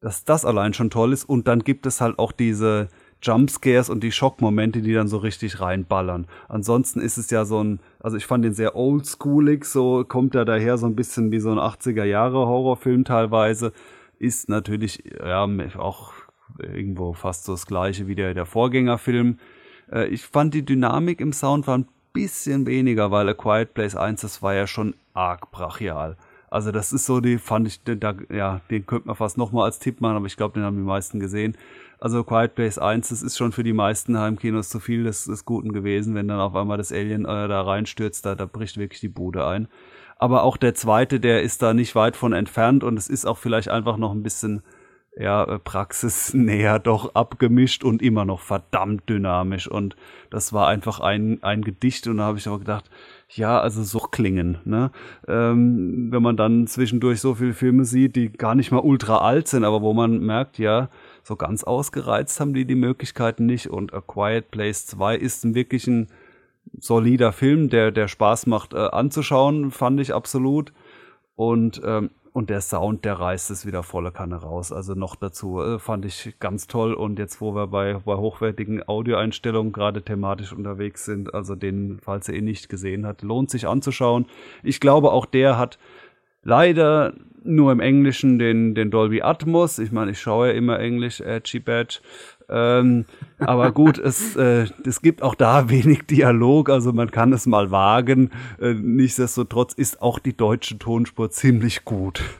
dass 0.00 0.24
das 0.24 0.44
allein 0.44 0.74
schon 0.74 0.90
toll 0.90 1.12
ist. 1.12 1.24
Und 1.24 1.48
dann 1.48 1.60
gibt 1.64 1.86
es 1.86 2.00
halt 2.00 2.18
auch 2.18 2.32
diese 2.32 2.88
Jumpscares 3.22 3.90
und 3.90 4.02
die 4.02 4.12
Schockmomente, 4.12 4.82
die 4.82 4.92
dann 4.92 5.08
so 5.08 5.18
richtig 5.18 5.60
reinballern. 5.60 6.26
Ansonsten 6.48 7.00
ist 7.00 7.16
es 7.16 7.30
ja 7.30 7.44
so 7.44 7.62
ein, 7.62 7.80
also 8.00 8.16
ich 8.16 8.26
fand 8.26 8.44
den 8.44 8.52
sehr 8.52 8.76
oldschoolig, 8.76 9.64
so 9.64 10.04
kommt 10.04 10.34
er 10.34 10.44
daher 10.44 10.78
so 10.78 10.86
ein 10.86 10.96
bisschen 10.96 11.30
wie 11.32 11.40
so 11.40 11.50
ein 11.50 11.58
80er 11.58 12.04
Jahre 12.04 12.46
Horrorfilm 12.46 13.04
teilweise. 13.04 13.72
Ist 14.18 14.48
natürlich 14.48 15.02
ja 15.24 15.44
auch 15.78 16.12
irgendwo 16.58 17.12
fast 17.12 17.44
so 17.44 17.52
das 17.52 17.66
gleiche 17.66 18.06
wie 18.06 18.14
der, 18.14 18.34
der 18.34 18.46
Vorgängerfilm. 18.46 19.38
Äh, 19.90 20.08
ich 20.08 20.22
fand 20.22 20.54
die 20.54 20.64
Dynamik 20.64 21.20
im 21.20 21.32
Sound 21.32 21.66
war 21.66 21.78
ein 21.78 21.88
bisschen 22.12 22.66
weniger, 22.66 23.10
weil 23.10 23.28
A 23.28 23.34
Quiet 23.34 23.74
Place 23.74 23.96
1, 23.96 24.22
das 24.22 24.42
war 24.42 24.54
ja 24.54 24.66
schon 24.66 24.94
arg 25.12 25.50
brachial. 25.50 26.16
Also 26.48 26.72
das 26.72 26.92
ist 26.92 27.06
so, 27.06 27.20
die 27.20 27.38
fand 27.38 27.66
ich, 27.66 27.82
da, 27.82 28.14
ja, 28.32 28.60
den 28.70 28.86
könnte 28.86 29.08
man 29.08 29.16
fast 29.16 29.36
nochmal 29.36 29.64
als 29.64 29.78
Tipp 29.78 30.00
machen, 30.00 30.16
aber 30.16 30.26
ich 30.26 30.36
glaube, 30.36 30.54
den 30.54 30.62
haben 30.62 30.76
die 30.76 30.82
meisten 30.82 31.20
gesehen. 31.20 31.56
Also 31.98 32.24
Quiet 32.24 32.54
Place 32.54 32.78
1, 32.78 33.08
das 33.08 33.22
ist 33.22 33.38
schon 33.38 33.52
für 33.52 33.62
die 33.62 33.72
meisten 33.72 34.18
Heimkinos 34.18 34.68
zu 34.68 34.80
viel 34.80 35.04
des, 35.04 35.24
des 35.24 35.44
Guten 35.44 35.72
gewesen, 35.72 36.14
wenn 36.14 36.28
dann 36.28 36.40
auf 36.40 36.54
einmal 36.54 36.76
das 36.76 36.92
Alien 36.92 37.24
äh, 37.24 37.48
da 37.48 37.62
reinstürzt, 37.62 38.26
da, 38.26 38.34
da 38.34 38.46
bricht 38.46 38.76
wirklich 38.76 39.00
die 39.00 39.08
Bude 39.08 39.46
ein. 39.46 39.68
Aber 40.18 40.42
auch 40.42 40.56
der 40.56 40.74
zweite, 40.74 41.20
der 41.20 41.42
ist 41.42 41.62
da 41.62 41.74
nicht 41.74 41.94
weit 41.94 42.16
von 42.16 42.32
entfernt 42.32 42.84
und 42.84 42.98
es 42.98 43.08
ist 43.08 43.26
auch 43.26 43.38
vielleicht 43.38 43.68
einfach 43.68 43.96
noch 43.96 44.12
ein 44.12 44.22
bisschen 44.22 44.62
ja, 45.18 45.44
äh, 45.44 45.58
praxisnäher 45.58 46.78
doch 46.80 47.14
abgemischt 47.14 47.84
und 47.84 48.02
immer 48.02 48.24
noch 48.24 48.40
verdammt 48.40 49.08
dynamisch. 49.08 49.66
Und 49.66 49.96
das 50.30 50.52
war 50.52 50.68
einfach 50.68 51.00
ein, 51.00 51.42
ein 51.42 51.62
Gedicht 51.62 52.06
und 52.06 52.18
da 52.18 52.24
habe 52.24 52.38
ich 52.38 52.46
aber 52.46 52.58
gedacht, 52.58 52.90
ja, 53.30 53.58
also 53.58 53.82
so 53.82 53.98
klingen. 53.98 54.58
Ne? 54.64 54.90
Ähm, 55.26 56.08
wenn 56.10 56.22
man 56.22 56.36
dann 56.36 56.66
zwischendurch 56.66 57.20
so 57.20 57.34
viele 57.34 57.54
Filme 57.54 57.84
sieht, 57.84 58.16
die 58.16 58.30
gar 58.30 58.54
nicht 58.54 58.70
mal 58.70 58.80
ultra 58.80 59.18
alt 59.18 59.48
sind, 59.48 59.64
aber 59.64 59.80
wo 59.82 59.94
man 59.94 60.20
merkt, 60.20 60.58
ja, 60.58 60.90
so 61.26 61.34
ganz 61.34 61.64
ausgereizt 61.64 62.38
haben 62.38 62.54
die 62.54 62.64
die 62.64 62.76
Möglichkeiten 62.76 63.46
nicht. 63.46 63.68
Und 63.68 63.92
A 63.92 64.00
Quiet 64.00 64.50
Place 64.50 64.86
2 64.86 65.16
ist 65.16 65.54
wirklich 65.54 65.86
ein 65.88 66.08
solider 66.78 67.32
Film, 67.32 67.68
der, 67.68 67.90
der 67.90 68.06
Spaß 68.06 68.46
macht 68.46 68.74
äh, 68.74 68.76
anzuschauen, 68.76 69.70
fand 69.70 70.00
ich 70.00 70.14
absolut. 70.14 70.72
Und 71.34 71.82
ähm, 71.84 72.10
und 72.36 72.50
der 72.50 72.60
Sound, 72.60 73.06
der 73.06 73.18
reißt 73.18 73.50
es 73.50 73.64
wieder 73.64 73.82
volle 73.82 74.12
Kanne 74.12 74.36
raus. 74.36 74.70
Also 74.70 74.92
noch 74.92 75.16
dazu 75.16 75.62
äh, 75.62 75.78
fand 75.78 76.04
ich 76.04 76.34
ganz 76.38 76.66
toll. 76.66 76.92
Und 76.92 77.18
jetzt, 77.18 77.40
wo 77.40 77.54
wir 77.54 77.66
bei, 77.66 77.94
bei 77.94 78.14
hochwertigen 78.14 78.86
Audioeinstellungen 78.86 79.72
gerade 79.72 80.02
thematisch 80.02 80.52
unterwegs 80.52 81.06
sind, 81.06 81.32
also 81.32 81.54
den, 81.54 81.98
falls 81.98 82.28
ihr 82.28 82.34
ihn 82.34 82.44
nicht 82.44 82.68
gesehen 82.68 83.06
habt, 83.06 83.22
lohnt 83.22 83.48
sich 83.48 83.66
anzuschauen. 83.66 84.26
Ich 84.62 84.80
glaube, 84.80 85.12
auch 85.12 85.24
der 85.24 85.56
hat 85.56 85.78
leider 86.46 87.12
nur 87.44 87.72
im 87.72 87.80
Englischen 87.80 88.38
den, 88.38 88.74
den 88.74 88.90
Dolby 88.90 89.22
Atmos. 89.22 89.78
Ich 89.78 89.92
meine, 89.92 90.12
ich 90.12 90.20
schaue 90.20 90.48
ja 90.48 90.52
immer 90.54 90.78
Englisch, 90.78 91.20
Edgy 91.20 91.60
Badge. 91.60 92.00
Ähm, 92.48 93.04
aber 93.38 93.72
gut, 93.72 93.98
es, 94.04 94.36
äh, 94.36 94.66
es 94.84 95.02
gibt 95.02 95.22
auch 95.22 95.34
da 95.34 95.68
wenig 95.68 96.06
Dialog, 96.06 96.70
also 96.70 96.92
man 96.92 97.10
kann 97.10 97.32
es 97.32 97.46
mal 97.46 97.70
wagen. 97.70 98.30
Äh, 98.60 98.74
nichtsdestotrotz 98.74 99.74
ist 99.74 100.00
auch 100.00 100.18
die 100.18 100.36
deutsche 100.36 100.78
Tonspur 100.78 101.30
ziemlich 101.30 101.84
gut. 101.84 102.22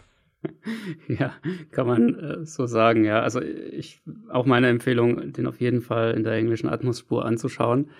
Ja, 1.08 1.32
kann 1.72 1.88
man 1.88 2.14
äh, 2.14 2.46
so 2.46 2.66
sagen, 2.66 3.04
ja. 3.04 3.20
Also 3.20 3.40
ich 3.40 4.00
auch 4.28 4.46
meine 4.46 4.68
Empfehlung, 4.68 5.32
den 5.32 5.46
auf 5.48 5.60
jeden 5.60 5.80
Fall 5.80 6.12
in 6.12 6.22
der 6.22 6.34
englischen 6.34 6.68
Atmosspur 6.68 7.24
anzuschauen. 7.24 7.90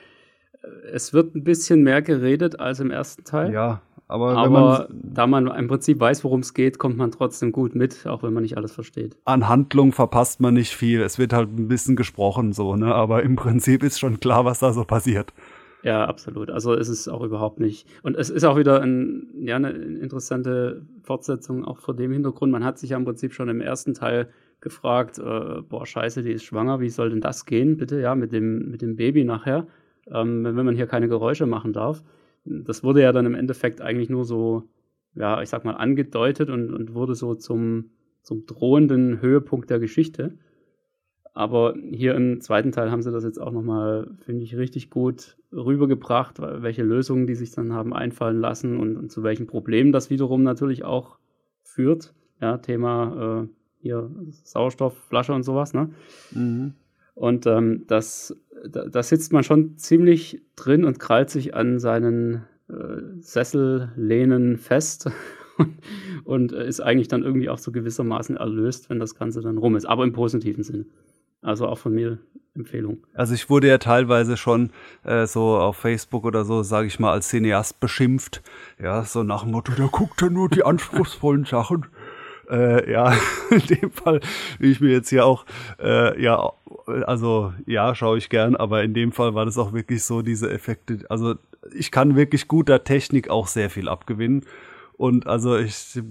Äh, 0.62 0.69
es 0.92 1.12
wird 1.12 1.35
ein 1.35 1.42
bisschen 1.42 1.83
mehr 1.83 2.03
geredet 2.03 2.61
als 2.61 2.79
im 2.79 2.92
ersten 2.92 3.25
Teil. 3.25 3.53
Ja, 3.53 3.83
aber, 4.09 4.37
aber 4.37 4.88
da 4.92 5.27
man 5.27 5.49
im 5.49 5.66
Prinzip 5.66 5.99
weiß, 5.99 6.23
worum 6.23 6.40
es 6.40 6.55
geht, 6.55 6.79
kommt 6.79 6.97
man 6.97 7.11
trotzdem 7.11 7.51
gut 7.51 7.75
mit, 7.75 8.07
auch 8.07 8.23
wenn 8.23 8.33
man 8.33 8.45
nicht 8.45 8.57
alles 8.57 8.73
versteht. 8.73 9.16
An 9.25 9.49
Handlung 9.49 9.92
verpasst 9.92 10.40
man 10.40 10.55
nicht 10.55 10.77
viel. 10.77 11.03
Es 11.03 11.19
wird 11.19 11.33
halt 11.33 11.51
ein 11.51 11.66
bisschen 11.66 11.97
gesprochen 11.97 12.53
so, 12.53 12.77
ne? 12.77 12.95
Aber 12.95 13.25
im 13.25 13.35
Prinzip 13.35 13.83
ist 13.83 13.99
schon 13.99 14.21
klar, 14.21 14.45
was 14.45 14.61
da 14.61 14.73
so 14.73 14.85
passiert. 14.85 15.33
Ja, 15.83 16.05
absolut. 16.05 16.51
Also 16.51 16.75
es 16.75 16.88
ist 16.88 17.09
auch 17.09 17.23
überhaupt 17.23 17.59
nicht. 17.59 17.88
Und 18.03 18.16
es 18.16 18.31
ist 18.31 18.45
auch 18.45 18.57
wieder 18.57 18.81
ein, 18.81 19.29
ja, 19.40 19.57
eine 19.57 19.71
interessante 19.71 20.83
Fortsetzung, 21.03 21.64
auch 21.64 21.79
vor 21.79 21.95
dem 21.95 22.12
Hintergrund. 22.12 22.53
Man 22.53 22.64
hat 22.64 22.79
sich 22.79 22.90
ja 22.90 22.97
im 22.97 23.05
Prinzip 23.05 23.35
schon 23.35 23.49
im 23.49 23.61
ersten 23.61 23.95
Teil 23.95 24.29
gefragt, 24.61 25.19
äh, 25.19 25.62
boah, 25.69 25.85
scheiße, 25.85 26.23
die 26.23 26.33
ist 26.33 26.45
schwanger, 26.45 26.81
wie 26.81 26.88
soll 26.90 27.11
denn 27.11 27.21
das 27.21 27.45
gehen, 27.45 27.77
bitte, 27.77 28.01
ja, 28.01 28.14
mit 28.14 28.33
dem, 28.33 28.71
mit 28.71 28.83
dem 28.83 28.97
Baby 28.97 29.25
nachher, 29.25 29.66
ähm, 30.11 30.45
wenn 30.45 30.64
man 30.64 30.75
hier 30.75 30.87
keine 30.87 31.09
Geräusche 31.09 31.47
machen 31.47 31.73
darf 31.73 32.03
das 32.47 32.83
wurde 32.83 33.03
ja 33.03 33.13
dann 33.13 33.27
im 33.27 33.35
Endeffekt 33.35 33.81
eigentlich 33.81 34.09
nur 34.09 34.25
so, 34.25 34.69
ja, 35.15 35.43
ich 35.43 35.49
sag 35.49 35.65
mal, 35.65 35.75
angedeutet 35.75 36.51
und, 36.51 36.73
und 36.73 36.95
wurde 36.95 37.15
so 37.15 37.35
zum, 37.35 37.91
zum 38.23 38.47
drohenden 38.47 39.21
Höhepunkt 39.21 39.71
der 39.71 39.79
Geschichte. 39.79 40.39
Aber 41.35 41.75
hier 41.93 42.15
im 42.15 42.41
zweiten 42.41 42.73
Teil 42.73 42.91
haben 42.91 43.03
sie 43.03 43.13
das 43.13 43.23
jetzt 43.23 43.39
auch 43.39 43.53
nochmal, 43.53 44.11
finde 44.25 44.43
ich, 44.43 44.57
richtig 44.57 44.89
gut 44.89 45.37
rübergebracht, 45.53 46.41
welche 46.41 46.83
Lösungen 46.83 47.27
die 47.27 47.35
sich 47.35 47.51
dann 47.51 47.75
haben 47.75 47.93
einfallen 47.93 48.41
lassen 48.41 48.79
und, 48.79 48.97
und 48.97 49.13
zu 49.13 49.23
welchen 49.23 49.47
Problemen 49.47 49.93
das 49.93 50.09
wiederum 50.09 50.43
natürlich 50.43 50.85
auch 50.85 51.19
führt. 51.63 52.15
Ja, 52.41 52.57
Thema 52.57 53.45
äh, 53.45 53.49
hier 53.83 54.11
Sauerstoffflasche 54.45 55.35
und 55.35 55.43
sowas, 55.43 55.75
ne? 55.75 55.91
Mhm. 56.33 56.73
Und 57.15 57.47
ähm, 57.47 57.85
das, 57.87 58.37
da, 58.69 58.87
da, 58.87 59.03
sitzt 59.03 59.33
man 59.33 59.45
schon 59.45 59.77
ziemlich 59.77 60.42
drin 60.57 60.85
und 60.85 60.99
krallt 60.99 61.31
sich 61.31 61.55
an 61.55 61.79
seinen 61.79 62.45
äh, 62.69 63.03
Sessellehnen 63.21 64.57
fest 64.57 65.11
und, 65.59 65.79
und 66.25 66.53
ist 66.53 66.81
eigentlich 66.81 67.09
dann 67.09 67.23
irgendwie 67.23 67.49
auch 67.49 67.59
so 67.59 67.73
gewissermaßen 67.73 68.37
erlöst, 68.37 68.90
wenn 68.90 68.99
das 68.99 69.14
Ganze 69.14 69.40
dann 69.40 69.59
rum 69.59 69.77
ist, 69.77 69.87
aber 69.87 70.05
im 70.05 70.12
positiven 70.12 70.62
Sinne. 70.62 70.87
Also 71.42 71.66
auch 71.69 71.79
von 71.79 71.95
mir 71.95 72.19
Empfehlung. 72.57 73.07
Also 73.14 73.35
ich 73.35 73.49
wurde 73.51 73.69
ja 73.69 73.79
teilweise 73.79 74.37
schon 74.37 74.71
äh, 75.05 75.27
so 75.27 75.57
auf 75.57 75.77
Facebook 75.77 76.25
oder 76.25 76.45
so, 76.45 76.62
sage 76.62 76.87
ich 76.87 76.99
mal, 76.99 77.12
als 77.12 77.29
Cineast 77.29 77.79
beschimpft. 77.81 78.42
Ja, 78.83 79.05
so 79.05 79.23
nach 79.23 79.42
dem 79.42 79.53
Motto, 79.53 79.73
der 79.73 79.88
guckt 79.88 80.21
ja 80.23 80.31
nur 80.31 80.49
die 80.49 80.64
anspruchsvollen 80.64 81.45
Sachen. 81.45 81.87
Äh, 82.51 82.91
ja, 82.91 83.13
in 83.51 83.67
dem 83.67 83.91
Fall 83.91 84.21
will 84.59 84.71
ich 84.71 84.81
mir 84.81 84.91
jetzt 84.91 85.11
hier 85.11 85.25
auch, 85.27 85.45
äh, 85.83 86.21
ja, 86.21 86.53
also 86.87 87.53
ja, 87.67 87.95
schaue 87.95 88.19
ich 88.19 88.29
gern, 88.29 88.57
aber 88.57 88.83
in 88.83 88.95
dem 88.95 89.13
Fall 89.13 89.35
war 89.35 89.45
das 89.45 89.59
auch 89.59 89.73
wirklich 89.73 90.05
so, 90.05 90.23
diese 90.23 90.51
Effekte. 90.51 91.05
Also 91.09 91.35
ich 91.75 91.91
kann 91.91 92.17
wirklich 92.17 92.49
guter 92.49 92.85
Technik 92.85 93.29
auch 93.29 93.49
sehr 93.49 93.71
viel 93.71 93.89
abgewinnen. 93.89 94.45
Und 94.97 95.27
also 95.27 95.59
ich, 95.59 95.95
ich, 95.95 96.03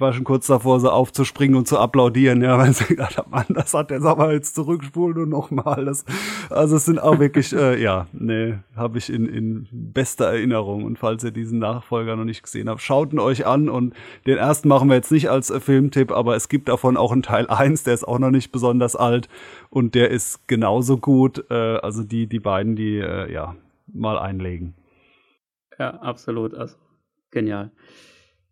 war 0.00 0.12
schon 0.12 0.22
kurz 0.22 0.46
davor, 0.46 0.78
so 0.78 0.90
aufzuspringen 0.90 1.56
und 1.56 1.66
zu 1.66 1.76
applaudieren, 1.76 2.40
ja, 2.40 2.56
weil 2.56 2.70
ich 2.70 2.86
gedacht 2.86 3.18
habe, 3.18 3.30
Mann, 3.30 3.46
das 3.48 3.74
hat 3.74 3.90
der 3.90 4.00
aber 4.04 4.32
jetzt 4.32 4.54
zurückspulen 4.54 5.24
und 5.24 5.28
nochmal. 5.28 5.84
Das, 5.84 6.04
also 6.48 6.76
es 6.76 6.84
sind 6.84 7.00
auch 7.00 7.18
wirklich, 7.18 7.52
äh, 7.52 7.82
ja, 7.82 8.06
nee, 8.12 8.54
habe 8.76 8.98
ich 8.98 9.12
in, 9.12 9.26
in 9.26 9.66
bester 9.72 10.26
Erinnerung. 10.26 10.84
Und 10.84 11.00
falls 11.00 11.24
ihr 11.24 11.32
diesen 11.32 11.58
Nachfolger 11.58 12.14
noch 12.14 12.24
nicht 12.24 12.44
gesehen 12.44 12.68
habt, 12.68 12.80
schaut 12.80 13.12
ihn 13.12 13.18
euch 13.18 13.44
an. 13.44 13.68
Und 13.68 13.94
den 14.24 14.38
ersten 14.38 14.68
machen 14.68 14.88
wir 14.88 14.94
jetzt 14.94 15.10
nicht 15.10 15.30
als 15.30 15.50
äh, 15.50 15.58
Filmtipp, 15.58 16.12
aber 16.12 16.36
es 16.36 16.48
gibt 16.48 16.68
davon 16.68 16.96
auch 16.96 17.10
einen 17.10 17.24
Teil 17.24 17.48
1, 17.48 17.82
der 17.82 17.94
ist 17.94 18.06
auch 18.06 18.20
noch 18.20 18.30
nicht 18.30 18.52
besonders 18.52 18.94
alt 18.94 19.28
und 19.68 19.96
der 19.96 20.12
ist 20.12 20.46
genauso 20.46 20.98
gut. 20.98 21.44
Äh, 21.50 21.54
also 21.54 22.04
die, 22.04 22.28
die 22.28 22.40
beiden, 22.40 22.76
die, 22.76 22.98
äh, 22.98 23.32
ja, 23.32 23.56
mal 23.92 24.16
einlegen. 24.16 24.74
Ja, 25.76 25.90
absolut. 25.90 26.54
Also 26.54 26.76
genial. 27.32 27.72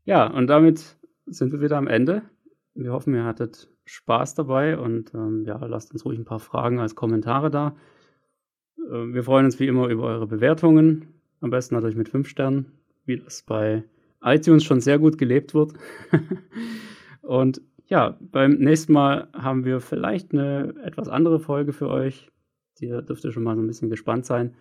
Ja, 0.07 0.29
und 0.29 0.47
damit 0.47 0.97
sind 1.27 1.53
wir 1.53 1.61
wieder 1.61 1.77
am 1.77 1.89
Ende. 1.89 2.23
Wir 2.75 2.93
hoffen, 2.93 3.13
ihr 3.13 3.25
hattet 3.25 3.69
Spaß 3.87 4.35
dabei 4.35 4.79
und 4.79 5.13
ähm, 5.15 5.45
ja, 5.45 5.57
lasst 5.67 5.93
uns 5.93 6.05
ruhig 6.05 6.17
ein 6.17 6.25
paar 6.25 6.39
Fragen 6.39 6.79
als 6.79 6.95
Kommentare 6.95 7.51
da. 7.51 7.77
Äh, 8.79 9.13
wir 9.13 9.25
freuen 9.25 9.47
uns 9.47 9.59
wie 9.59 9.67
immer 9.67 9.89
über 9.89 10.05
eure 10.05 10.29
Bewertungen. 10.29 11.09
Am 11.41 11.51
besten 11.51 11.75
natürlich 11.75 11.97
mit 11.97 12.09
5 12.09 12.29
Sternen, 12.29 12.71
wie 13.05 13.17
das 13.17 13.43
bei 13.43 13.83
iTunes 14.23 14.63
schon 14.63 14.81
sehr 14.81 15.01
gut 15.01 15.19
gelebt 15.19 15.55
wird. 15.55 15.73
und 17.23 17.61
ja, 17.89 18.17
beim 18.21 18.53
nächsten 18.53 18.93
Mal 18.93 19.27
haben 19.33 19.65
wir 19.65 19.81
vielleicht 19.81 20.33
eine 20.33 20.73
etwas 20.85 21.09
andere 21.09 21.41
Folge 21.41 21.73
für 21.73 21.89
euch. 21.89 22.31
Die 22.79 22.89
dürft 22.89 23.25
ihr 23.25 23.33
schon 23.33 23.43
mal 23.43 23.57
so 23.57 23.63
ein 23.63 23.67
bisschen 23.67 23.91
gespannt 23.91 24.25
sein. 24.25 24.55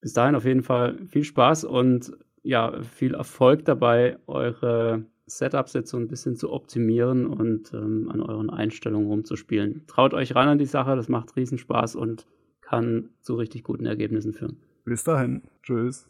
Bis 0.00 0.12
dahin 0.12 0.34
auf 0.34 0.44
jeden 0.44 0.62
Fall 0.64 0.98
viel 1.06 1.24
Spaß 1.24 1.64
und 1.64 2.12
ja, 2.42 2.82
viel 2.82 3.14
Erfolg 3.14 3.64
dabei, 3.64 4.18
eure 4.26 5.04
Setups 5.26 5.74
jetzt 5.74 5.90
so 5.90 5.96
ein 5.96 6.08
bisschen 6.08 6.36
zu 6.36 6.52
optimieren 6.52 7.26
und 7.26 7.72
ähm, 7.72 8.10
an 8.10 8.20
euren 8.20 8.50
Einstellungen 8.50 9.08
rumzuspielen. 9.08 9.84
Traut 9.86 10.14
euch 10.14 10.34
ran 10.34 10.48
an 10.48 10.58
die 10.58 10.66
Sache, 10.66 10.96
das 10.96 11.08
macht 11.08 11.36
Riesenspaß 11.36 11.94
und 11.96 12.26
kann 12.60 13.10
zu 13.20 13.34
richtig 13.34 13.62
guten 13.62 13.86
Ergebnissen 13.86 14.32
führen. 14.32 14.56
Bis 14.84 15.04
dahin. 15.04 15.42
Tschüss. 15.62 16.09